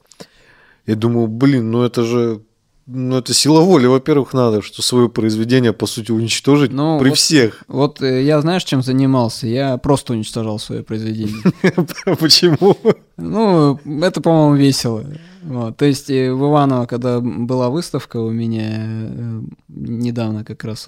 [0.86, 2.42] я думаю, блин, ну это же
[2.86, 7.18] ну, это сила воли, во-первых, надо, что свое произведение, по сути, уничтожить ну, при вот,
[7.18, 7.64] всех.
[7.66, 9.48] Вот э, я, знаешь, чем занимался?
[9.48, 11.42] Я просто уничтожал свое произведение.
[12.20, 12.76] Почему?
[13.16, 15.04] Ну, это, по-моему, весело.
[15.42, 15.76] Вот.
[15.76, 20.86] То есть э, в Иваново, когда была выставка у меня э, недавно как раз,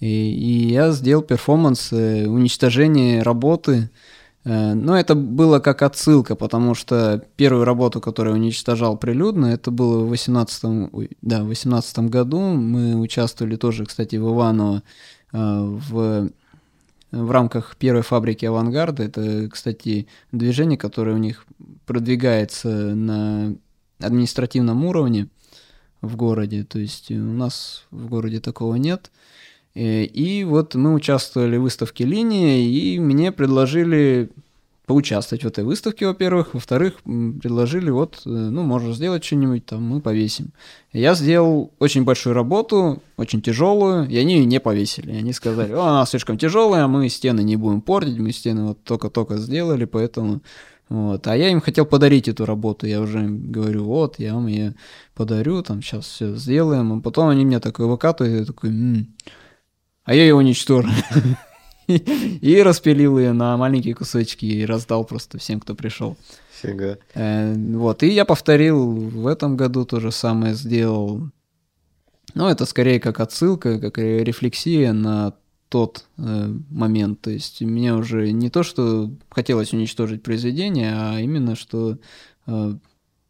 [0.00, 3.90] и, и я сделал перформанс уничтожения работы
[4.46, 10.08] но это было как отсылка, потому что первую работу, которую уничтожал прилюдно, это было в
[10.08, 10.90] 18,
[11.20, 12.38] да, в 18 году.
[12.38, 14.84] Мы участвовали тоже, кстати, в Иваново
[15.32, 16.30] э, в,
[17.10, 19.02] в рамках первой фабрики «Авангарда».
[19.02, 21.44] Это, кстати, движение, которое у них
[21.84, 23.56] продвигается на
[23.98, 25.26] административном уровне
[26.02, 26.62] в городе.
[26.62, 29.10] То есть у нас в городе такого нет.
[29.76, 34.30] Э, и вот мы участвовали в выставке «Линия», и мне предложили
[34.86, 36.54] поучаствовать в этой выставке, во-первых.
[36.54, 40.52] Во-вторых, предложили, вот, э, ну, можешь сделать что-нибудь, там, мы повесим.
[40.92, 45.10] Я сделал очень большую работу, очень тяжелую, и они ее не повесили.
[45.10, 49.36] Они сказали, о, она слишком тяжелая, мы стены не будем портить, мы стены вот только-только
[49.36, 50.40] сделали, поэтому...
[50.88, 51.26] Вот.
[51.26, 52.86] А я им хотел подарить эту работу.
[52.86, 54.76] Я уже им говорю, вот, я вам ее
[55.16, 56.92] подарю, там, сейчас все сделаем.
[56.92, 59.08] А потом они мне такой выкатывают, я такой, м-м,
[60.06, 60.88] а я ее уничтожу.
[61.88, 66.16] И распилил ее на маленькие кусочки и раздал просто всем, кто пришел.
[66.60, 66.98] Фига.
[67.14, 71.30] Э, вот, и я повторил в этом году то же самое сделал.
[72.34, 75.34] Ну, это скорее как отсылка, как рефлексия на
[75.68, 77.20] тот э, момент.
[77.20, 81.98] То есть мне уже не то, что хотелось уничтожить произведение, а именно, что
[82.48, 82.74] э,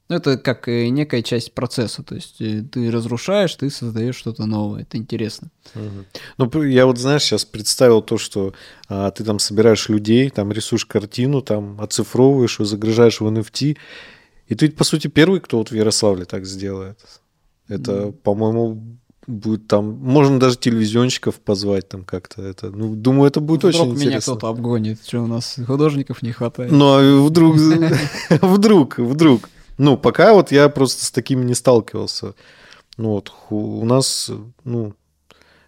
[0.08, 4.82] ну, это как некая часть процесса, то есть э, ты разрушаешь, ты создаешь что-то новое,
[4.82, 5.50] это интересно.
[5.74, 6.04] Угу.
[6.38, 8.54] Ну, я вот, знаешь, сейчас представил то, что
[8.88, 13.76] а, ты там собираешь людей, там рисуешь картину, там оцифровываешь ее, загружаешь в NFT,
[14.46, 16.98] и ты, по сути, первый, кто вот в Ярославле так сделает.
[17.68, 18.12] Это, mm.
[18.12, 22.42] по-моему, будет там, можно даже телевизионщиков позвать там как-то.
[22.42, 24.08] Это, ну, думаю, это будет вдруг очень интересно.
[24.08, 26.70] меня кто-то обгонит, что у нас художников не хватает.
[26.70, 27.56] Ну, а вдруг,
[28.40, 29.48] вдруг, вдруг.
[29.78, 32.34] Ну, пока вот я просто с такими не сталкивался.
[32.96, 34.30] Ну вот, у нас,
[34.64, 34.94] ну,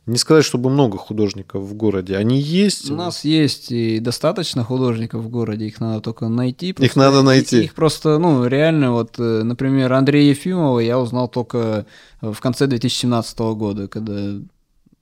[0.07, 2.17] не сказать, чтобы много художников в городе.
[2.17, 2.91] Они есть.
[2.91, 6.71] У нас есть и достаточно художников в городе, их надо только найти.
[6.71, 7.65] Их надо найти.
[7.65, 11.85] Их просто, ну, реально, вот, э, например, Андрея Ефимова я узнал только
[12.23, 14.41] в конце 2017 года, когда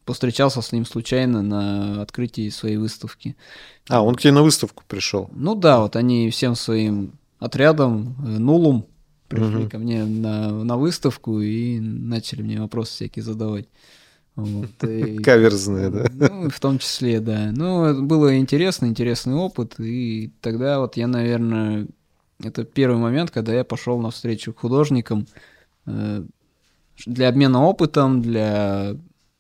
[0.05, 3.37] повстречался с ним случайно на открытии своей выставки.
[3.89, 5.31] А, он к тебе на выставку пришел?
[5.33, 8.87] Ну да, вот они всем своим отрядом, э, Нулум,
[9.29, 9.71] пришли угу.
[9.71, 13.69] ко мне на, на выставку и начали мне вопросы всякие задавать.
[14.37, 16.07] Вот, и, Каверзные, да?
[16.13, 17.51] Ну, в том числе, да.
[17.53, 21.87] Ну, было интересно, интересный опыт, и тогда вот я, наверное,
[22.43, 25.27] это первый момент, когда я пошел навстречу художникам
[25.87, 26.23] э,
[27.07, 28.97] для обмена опытом, для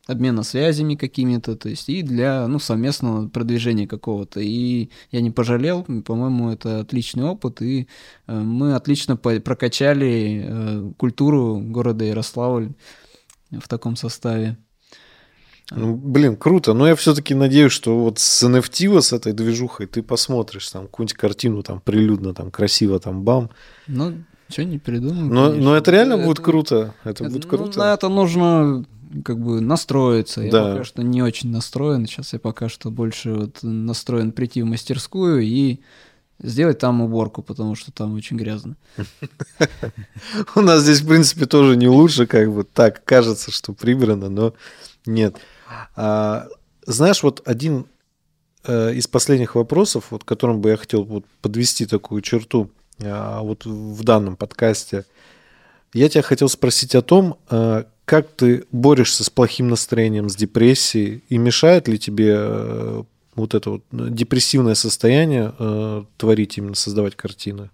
[0.07, 4.41] обмена связями какими-то, то есть и для ну, совместного продвижения какого-то.
[4.41, 7.89] И я не пожалел, по-моему, это отличный опыт, и
[8.27, 12.73] э, мы отлично прокачали э, культуру города Ярославль
[13.51, 14.57] в таком составе.
[15.73, 16.75] Ну, блин, круто.
[16.75, 21.17] Но я все-таки надеюсь, что вот с NFT, с этой движухой, ты посмотришь там какую-нибудь
[21.17, 23.51] картину, там прилюдно, там красиво, там бам.
[23.89, 24.15] Ну,
[24.49, 25.25] что не придумал.
[25.25, 26.95] Но, но это реально это, будет круто.
[27.03, 27.79] Это, это будет круто.
[27.79, 28.85] Ну, на это нужно
[29.25, 30.43] как бы настроиться.
[30.43, 30.73] Я да.
[30.73, 32.07] пока что не очень настроен.
[32.07, 35.81] Сейчас я пока что больше вот настроен прийти в мастерскую и
[36.39, 38.77] сделать там уборку, потому что там очень грязно.
[40.55, 44.55] У нас здесь, в принципе, тоже не лучше, как бы так кажется, что прибрано, но
[45.07, 45.37] нет.
[45.95, 46.47] А,
[46.87, 47.87] знаешь, вот один
[48.65, 52.71] э, из последних вопросов, вот которым бы я хотел вот подвести такую черту
[53.03, 55.05] а, вот в данном подкасте,
[55.93, 61.23] я тебя хотел спросить о том, а, как ты борешься с плохим настроением, с депрессией,
[61.29, 63.03] и мешает ли тебе э,
[63.35, 67.71] вот это вот депрессивное состояние э, творить именно, создавать картины?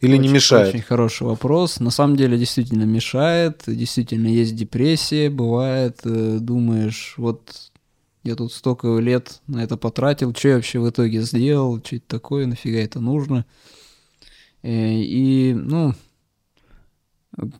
[0.00, 0.74] Или очень, не мешает?
[0.74, 1.80] Очень хороший вопрос.
[1.80, 3.64] На самом деле действительно мешает.
[3.66, 5.28] Действительно есть депрессия.
[5.28, 7.70] Бывает, э, думаешь, вот
[8.22, 12.06] я тут столько лет на это потратил, что я вообще в итоге сделал, что это
[12.08, 13.44] такое, нафига это нужно.
[14.62, 15.94] Э, и, ну,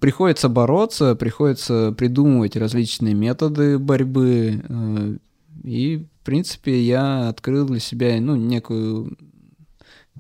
[0.01, 4.63] приходится бороться, приходится придумывать различные методы борьбы.
[4.69, 5.17] Э,
[5.65, 9.17] и, в принципе, я открыл для себя, ну, некую,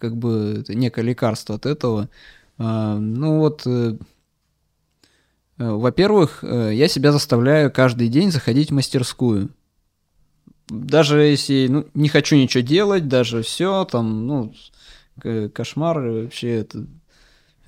[0.00, 2.08] как бы, некое лекарство от этого.
[2.58, 3.66] А, ну, вот
[5.58, 9.50] Э, во-первых, э, я себя заставляю каждый день заходить в мастерскую.
[10.68, 14.54] Даже если ну, не хочу ничего делать, даже все, там, ну,
[15.52, 16.86] кошмар, вообще это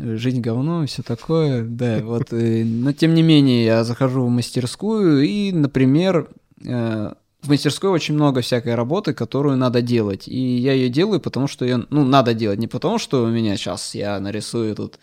[0.00, 5.22] жизнь говно и все такое, да, вот, но тем не менее я захожу в мастерскую
[5.22, 6.28] и, например,
[6.62, 11.64] в мастерской очень много всякой работы, которую надо делать, и я ее делаю, потому что
[11.64, 14.98] ее, ну, надо делать, не потому что у меня сейчас я нарисую тут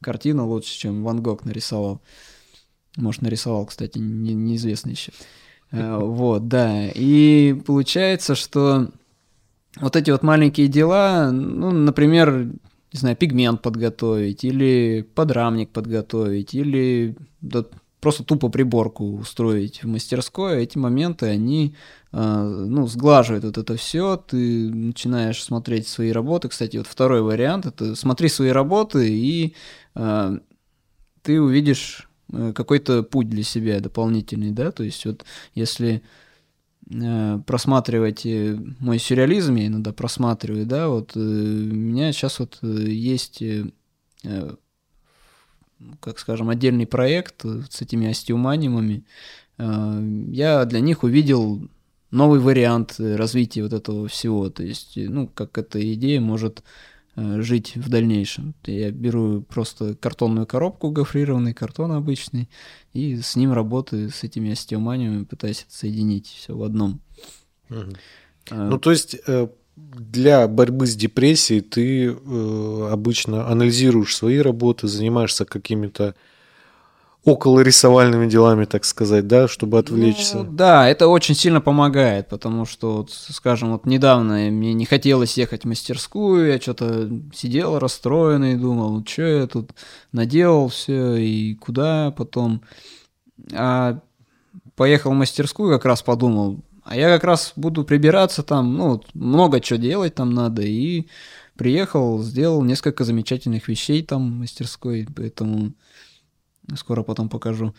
[0.00, 2.00] картину лучше, чем Ван Гог нарисовал,
[2.96, 5.12] может, нарисовал, кстати, не, неизвестно еще.
[5.70, 6.88] Э, вот, да.
[6.94, 8.88] И получается, что
[9.76, 12.48] вот эти вот маленькие дела, ну, например,
[12.92, 17.64] не знаю, пигмент подготовить, или подрамник подготовить, или да,
[18.00, 21.74] просто тупо приборку устроить в мастерской, эти моменты, они
[22.12, 26.48] э, ну, сглаживают вот это все, ты начинаешь смотреть свои работы.
[26.48, 29.54] Кстати, вот второй вариант это смотри свои работы, и
[29.94, 30.38] э,
[31.22, 35.24] ты увидишь Э, какой-то путь для себя дополнительный, да, то есть вот
[35.54, 36.02] если
[37.46, 43.42] просматривать э, мой сюрреализм, я иногда просматриваю, да, вот у меня сейчас вот есть,
[46.00, 49.04] как скажем, отдельный проект с этими остеоманимами,
[49.56, 51.68] я для них увидел
[52.10, 56.64] новый вариант развития вот этого всего, то есть, ну, как эта идея может Э,
[57.40, 58.54] жить в дальнейшем.
[58.66, 62.48] Я беру просто картонную коробку, гофрированный картон обычный,
[62.92, 67.00] и с ним работаю, с этими остеоманиями, пытаюсь это соединить все в одном.
[67.68, 67.92] Угу.
[68.50, 74.88] А, ну, то есть э, для борьбы с депрессией ты э, обычно анализируешь свои работы,
[74.88, 76.14] занимаешься какими-то
[77.24, 80.38] около рисовальными делами, так сказать, да, чтобы отвлечься.
[80.38, 85.36] Ну, да, это очень сильно помогает, потому что, вот, скажем, вот недавно мне не хотелось
[85.36, 89.72] ехать в мастерскую, я что-то сидел расстроенный, думал, что я тут
[90.12, 92.62] наделал все и куда потом.
[93.52, 94.00] А
[94.74, 99.60] поехал в мастерскую, как раз подумал, а я как раз буду прибираться там, ну, много
[99.60, 101.06] чего делать там надо, и
[101.56, 105.74] приехал, сделал несколько замечательных вещей там в мастерской, поэтому
[106.76, 107.74] скоро потом покажу.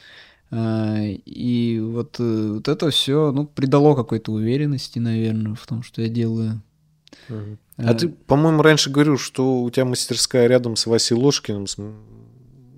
[0.52, 6.02] А, и вот, э, вот это все, ну, придало какой-то уверенности, наверное, в том, что
[6.02, 6.62] я делаю.
[7.30, 11.78] А, а ты, по-моему, раньше говорил, что у тебя мастерская рядом с Васей Ложкиным, с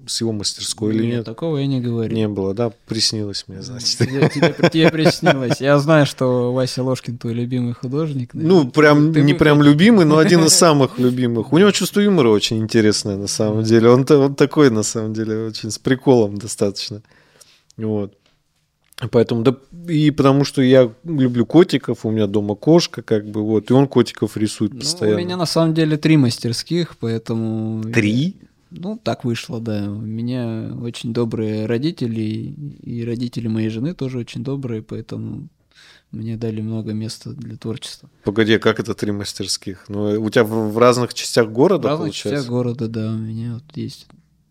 [0.06, 1.26] с его мастерской или нет?
[1.26, 2.16] такого я не говорил.
[2.16, 2.72] Не было, да?
[2.88, 3.98] Приснилось мне, значит.
[3.98, 5.62] Тебе, тебе, тебе приснилось.
[5.62, 8.32] Я знаю, что Вася Ложкин твой любимый художник.
[8.34, 11.54] Ну, прям ты не прям любимый, но один из самых любимых.
[11.54, 13.90] У него чувство юмора очень интересное, на самом деле.
[13.90, 17.02] Он, он такой, на самом деле, очень с приколом достаточно.
[17.78, 18.14] Вот.
[19.12, 19.56] Поэтому, да,
[19.88, 23.88] и потому что я люблю котиков, у меня дома кошка, как бы, вот, и он
[23.88, 25.18] котиков рисует постоянно.
[25.18, 27.84] Ну, у меня на самом деле три мастерских, поэтому...
[27.92, 28.38] Три?
[28.76, 29.90] Ну, так вышло, да.
[29.90, 35.50] У меня очень добрые родители, и родители моей жены тоже очень добрые, поэтому
[36.12, 38.10] мне дали много места для творчества.
[38.24, 39.86] Погоди, а как это три мастерских?
[39.90, 42.38] Ну, у тебя в, в разных частях города, В разных получается?
[42.38, 44.08] частях города, да, у меня вот есть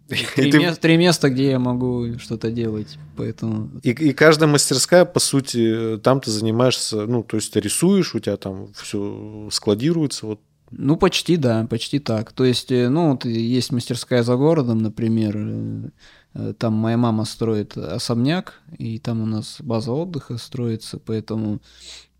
[0.37, 0.59] Три, ты...
[0.59, 3.70] мест, три места, где я могу что-то делать, поэтому...
[3.83, 8.18] И, и каждая мастерская, по сути, там ты занимаешься, ну, то есть ты рисуешь, у
[8.18, 10.41] тебя там все складируется, вот
[10.73, 12.33] ну, почти, да, почти так.
[12.33, 15.91] То есть, э, ну, вот есть мастерская за городом, например, э,
[16.35, 21.61] э, там моя мама строит особняк, и там у нас база отдыха строится, поэтому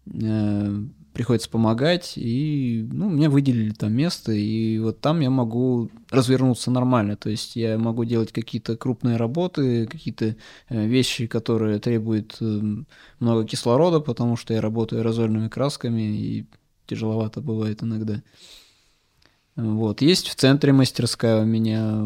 [0.07, 0.85] э,
[1.15, 7.17] приходится помогать, и, ну, мне выделили там место, и вот там я могу развернуться нормально,
[7.17, 10.37] то есть я могу делать какие-то крупные работы, какие-то
[10.71, 12.39] вещи, которые требуют
[13.21, 16.47] много кислорода, потому что я работаю аэрозольными красками, и
[16.87, 18.22] тяжеловато бывает иногда.
[19.57, 20.01] Вот.
[20.01, 22.05] Есть в центре мастерская у меня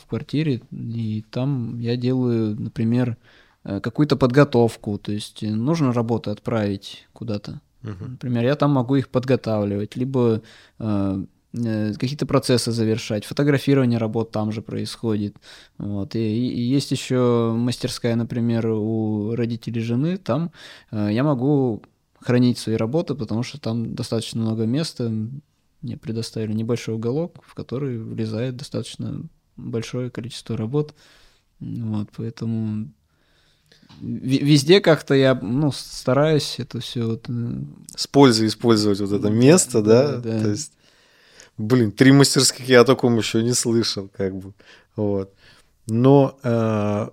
[0.00, 3.16] в квартире, и там я делаю, например,
[3.64, 7.60] э, какую-то подготовку, то есть нужно работу отправить куда-то.
[7.82, 8.08] Uh-huh.
[8.08, 10.42] Например, я там могу их подготавливать, либо
[10.80, 15.36] э, э, какие-то процессы завершать, фотографирование работ там же происходит.
[15.78, 16.16] Вот.
[16.16, 20.50] И, и есть еще мастерская, например, у родителей жены, там
[20.90, 21.82] э, я могу
[22.20, 25.12] хранить свои работы, потому что там достаточно много места.
[25.80, 29.22] Мне предоставили небольшой уголок, в который влезает достаточно
[29.56, 30.94] большое количество работ.
[31.60, 32.88] Вот, поэтому
[34.00, 37.26] везде как-то я, ну, стараюсь это все вот...
[37.28, 37.60] Э,
[37.96, 40.16] С пользой использовать вот это место, да?
[40.16, 40.18] да?
[40.18, 40.42] да.
[40.42, 40.72] То есть,
[41.56, 44.52] блин, три мастерских я о таком еще не слышал, как бы,
[44.94, 45.32] вот.
[45.86, 47.08] Но э,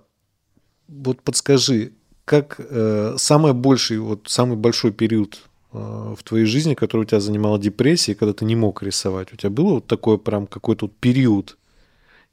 [0.88, 1.92] вот подскажи,
[2.26, 5.38] как э, самый больший, вот самый большой период
[5.72, 9.36] э, в твоей жизни, который у тебя занимала депрессия, когда ты не мог рисовать, у
[9.36, 11.56] тебя было вот такой прям какой-то вот период,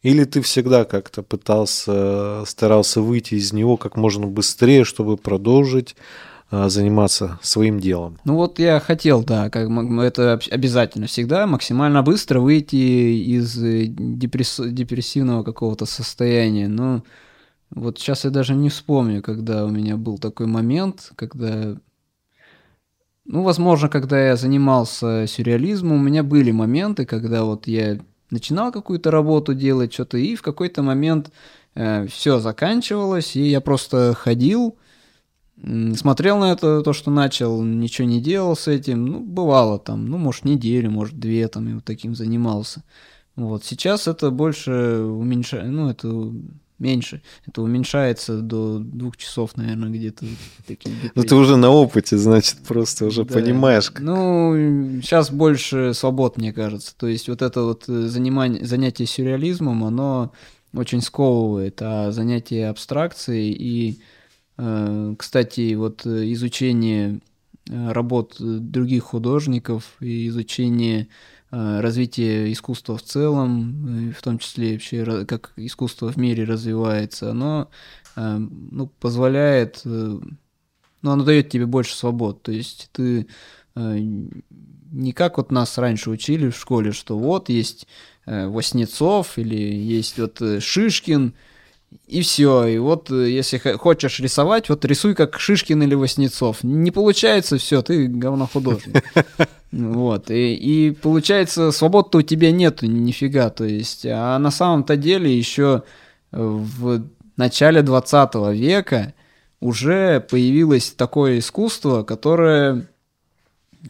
[0.02, 5.96] или ты всегда как-то пытался, старался выйти из него как можно быстрее, чтобы продолжить
[6.50, 8.18] а, заниматься своим делом?
[8.26, 9.70] Ну вот я хотел, да, как
[10.02, 16.68] это обязательно всегда максимально быстро выйти из э, депресс, депрессивного какого-то состояния.
[16.68, 17.04] Но
[17.76, 21.76] вот сейчас я даже не вспомню, когда у меня был такой момент, когда
[23.26, 28.00] ну, возможно, когда я занимался сюрреализмом, у меня были моменты, когда вот я
[28.30, 31.32] начинал какую-то работу делать, что-то, и в какой-то момент
[31.76, 34.76] э, все заканчивалось, и я просто ходил,
[35.96, 40.18] смотрел на это, то, что начал, ничего не делал с этим, ну, бывало там, ну,
[40.18, 42.84] может, неделю, может, две, там, и вот таким занимался.
[43.36, 46.34] Вот, сейчас это больше уменьшает, ну, это
[46.80, 47.22] меньше.
[47.46, 50.26] Это уменьшается до двух часов, наверное, где-то.
[51.16, 53.34] Ну, ты уже на опыте, значит, просто уже да.
[53.34, 53.90] понимаешь.
[53.90, 54.02] Как...
[54.02, 56.96] Ну, сейчас больше свобод, мне кажется.
[56.98, 60.32] То есть вот это вот э, занимание, занятие сюрреализмом, оно
[60.74, 64.02] очень сковывает, а занятие абстракцией и,
[64.58, 67.20] э, кстати, вот э, изучение
[67.70, 71.08] работ других художников и изучение Э,
[71.54, 77.70] развитие искусства в целом, в том числе вообще как искусство в мире развивается, оно
[78.16, 80.20] э, ну, позволяет, э,
[81.02, 82.42] ну, оно дает тебе больше свобод.
[82.42, 83.28] То есть ты
[83.76, 87.88] не как вот нас раньше учили в школе, что вот есть
[88.28, 91.34] Воснецов или есть вот Шишкин,
[92.08, 92.68] и все.
[92.68, 96.64] И вот если хочешь рисовать, вот рисуй как Шишкин или Воснецов.
[96.64, 99.04] Не получается, все, ты говно художник.
[99.74, 105.36] Вот, и, и получается, свобод-то у тебя нету нифига, то есть, а на самом-то деле
[105.36, 105.82] еще
[106.32, 107.04] в
[107.38, 109.16] начале 20 века
[109.60, 112.88] уже появилось такое искусство, которое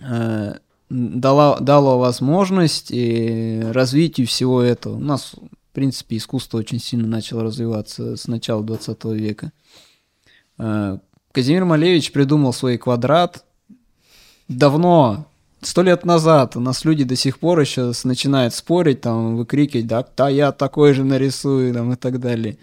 [0.02, 0.54] э,
[0.90, 4.96] дало, дало возможность и развитию всего этого.
[4.96, 9.52] У нас, в принципе, искусство очень сильно начало развиваться с начала 20 века.
[10.60, 10.98] Э,
[11.34, 13.44] Казимир Малевич придумал свой квадрат
[14.48, 15.28] давно,
[15.66, 20.06] сто лет назад у нас люди до сих пор еще начинают спорить, там, выкрикивать, да,
[20.16, 22.58] да, я такой же нарисую, там, и так далее.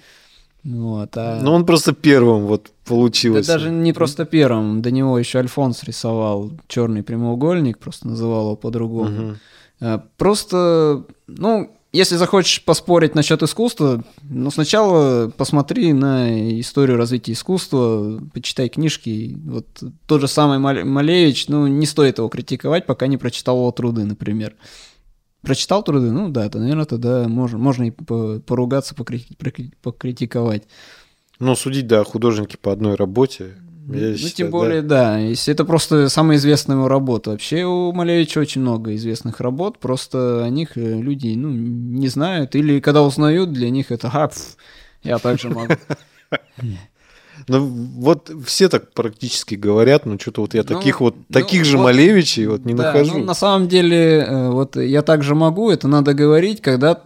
[0.63, 1.41] Вот, а...
[1.43, 3.47] Ну, он просто первым вот получилось.
[3.47, 8.57] Да, даже не просто первым, до него еще Альфонс рисовал черный прямоугольник, просто называл его
[8.57, 9.37] по-другому.
[9.81, 10.03] Угу.
[10.19, 18.69] Просто, ну, если захочешь поспорить насчет искусства, ну, сначала посмотри на историю развития искусства, почитай
[18.69, 19.37] книжки.
[19.45, 19.67] Вот
[20.07, 24.55] тот же самый Малевич, ну, не стоит его критиковать, пока не прочитал его труды, например.
[25.43, 26.13] Прочитал труды?
[26.13, 30.65] Ну да, то, наверное, тогда можно, можно и поругаться, покритиковать.
[31.41, 33.55] Ну, судить, да, художники по одной работе
[33.95, 35.13] я ну, считаю, тем более, да.
[35.13, 35.19] да.
[35.19, 37.31] Если это просто самая известная его работа.
[37.31, 42.55] Вообще у Малевича очень много известных работ, просто о них э, люди, ну, не знают.
[42.55, 44.57] Или когда узнают, для них это, а, пф,
[45.03, 45.75] я также могу.
[47.49, 51.65] Ну, вот все так практически говорят, но что-то вот я ну, таких вот, ну, таких
[51.65, 53.19] же вот, Малевичей вот не да, нахожу.
[53.19, 57.03] Ну, на самом деле, э, вот я также могу, это надо говорить, когда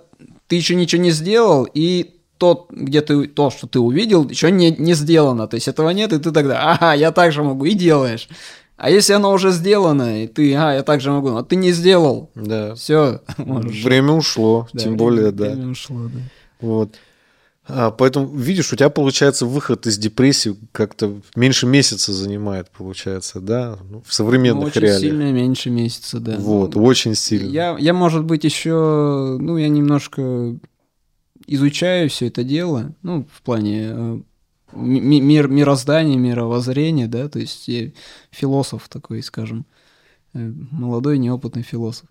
[0.47, 2.15] ты еще ничего не сделал, и
[2.45, 5.47] тот, где ты, то, что ты увидел, еще не, не сделано.
[5.49, 8.29] То есть этого нет, и ты тогда, ага, я также могу, и делаешь.
[8.77, 12.31] А если оно уже сделано, и ты, а, я также могу, но ты не сделал.
[12.35, 12.75] Да.
[12.75, 13.23] Все.
[13.39, 15.51] Время ушло, да, тем время, более, да.
[15.53, 16.21] Время ушло, да.
[16.61, 16.91] Вот.
[17.67, 23.79] А, поэтому, видишь, у тебя получается выход из депрессии как-то меньше месяца занимает, получается, да,
[23.89, 25.01] ну, в современных ну, очень реалиях.
[25.01, 26.37] сильно меньше месяца, да.
[26.37, 27.49] Вот, ну, очень сильно.
[27.49, 30.57] Я, я, может быть, еще, ну, я немножко
[31.47, 34.21] изучаю все это дело, ну, в плане э,
[34.73, 37.91] мир, мироздания, мировоззрения, да, то есть я
[38.31, 39.67] философ такой, скажем,
[40.33, 42.09] э, молодой неопытный философ.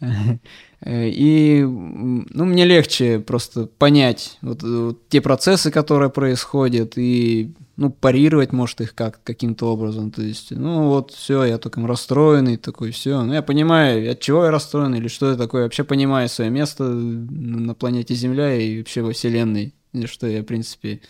[0.86, 8.52] И ну, мне легче просто понять вот, вот те процессы, которые происходят, и ну, парировать,
[8.52, 10.10] может, их как, каким-то образом.
[10.10, 13.22] То есть, ну вот, все, я только расстроенный, такой, все.
[13.22, 15.64] Ну, я понимаю, от чего я расстроен, или что я такое.
[15.64, 19.74] Вообще понимаю свое место на планете Земля и вообще во Вселенной.
[19.92, 21.00] И что я, в принципе,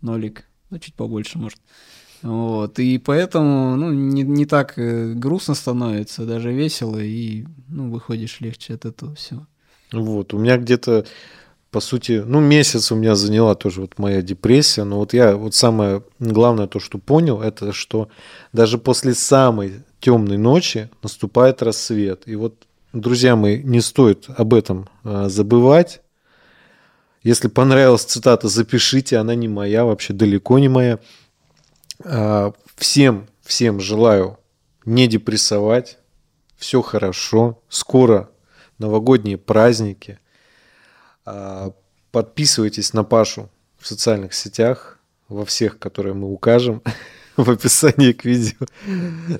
[0.00, 1.58] нолик, ну, чуть побольше, может.
[2.26, 8.40] Вот, и поэтому, ну, не, не так э, грустно становится, даже весело, и, ну, выходишь
[8.40, 9.46] легче от этого всего.
[9.92, 11.06] Вот, у меня где-то
[11.70, 15.54] по сути, ну, месяц у меня заняла тоже вот моя депрессия, но вот я, вот
[15.54, 18.08] самое главное то, что понял, это что
[18.52, 22.22] даже после самой темной ночи наступает рассвет.
[22.26, 22.54] И вот,
[22.92, 26.00] друзья мои, не стоит об этом а, забывать.
[27.22, 30.98] Если понравилась цитата, запишите, она не моя, вообще далеко не моя.
[32.04, 34.38] А, всем, всем желаю
[34.84, 35.98] не депрессовать,
[36.56, 38.30] все хорошо, скоро
[38.78, 40.18] новогодние праздники.
[41.24, 41.72] А,
[42.12, 44.98] подписывайтесь на Пашу в социальных сетях,
[45.28, 46.82] во всех, которые мы укажем
[47.36, 48.66] в описании к видео.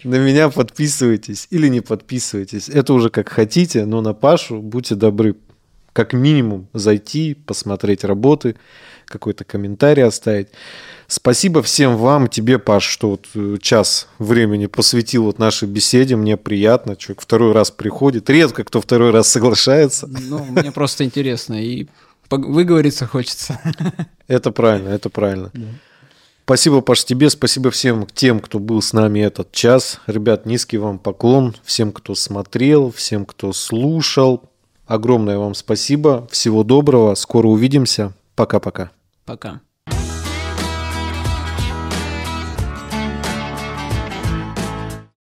[0.05, 2.69] На меня подписывайтесь или не подписывайтесь.
[2.69, 5.37] Это уже как хотите, но на Пашу будьте добры.
[5.93, 8.57] Как минимум зайти, посмотреть работы,
[9.07, 10.49] какой-то комментарий оставить.
[11.09, 16.17] Спасибо всем вам, тебе, Паш, что вот э, час времени посвятил вот нашей беседе.
[16.17, 16.97] Мне приятно.
[16.97, 18.29] Человек второй раз приходит.
[18.29, 20.09] Редко кто второй раз соглашается.
[20.09, 21.63] Ну, мне просто интересно.
[21.63, 21.87] И
[22.29, 23.61] выговориться хочется.
[24.27, 25.51] Это правильно, это правильно.
[25.55, 25.67] Да.
[26.45, 27.31] Спасибо, Паш, тебе.
[27.31, 30.01] Спасибо всем тем, кто был с нами этот час.
[30.07, 31.55] Ребят, низкий вам поклон.
[31.65, 34.43] Всем, кто смотрел, всем, кто слушал.
[34.87, 36.29] Огромное вам спасибо.
[36.31, 37.15] Всего доброго.
[37.15, 38.13] Скоро увидимся.
[38.35, 38.91] Пока-пока.
[39.25, 39.49] Пока.
[39.49, 39.53] -пока.
[39.53, 39.66] Пока.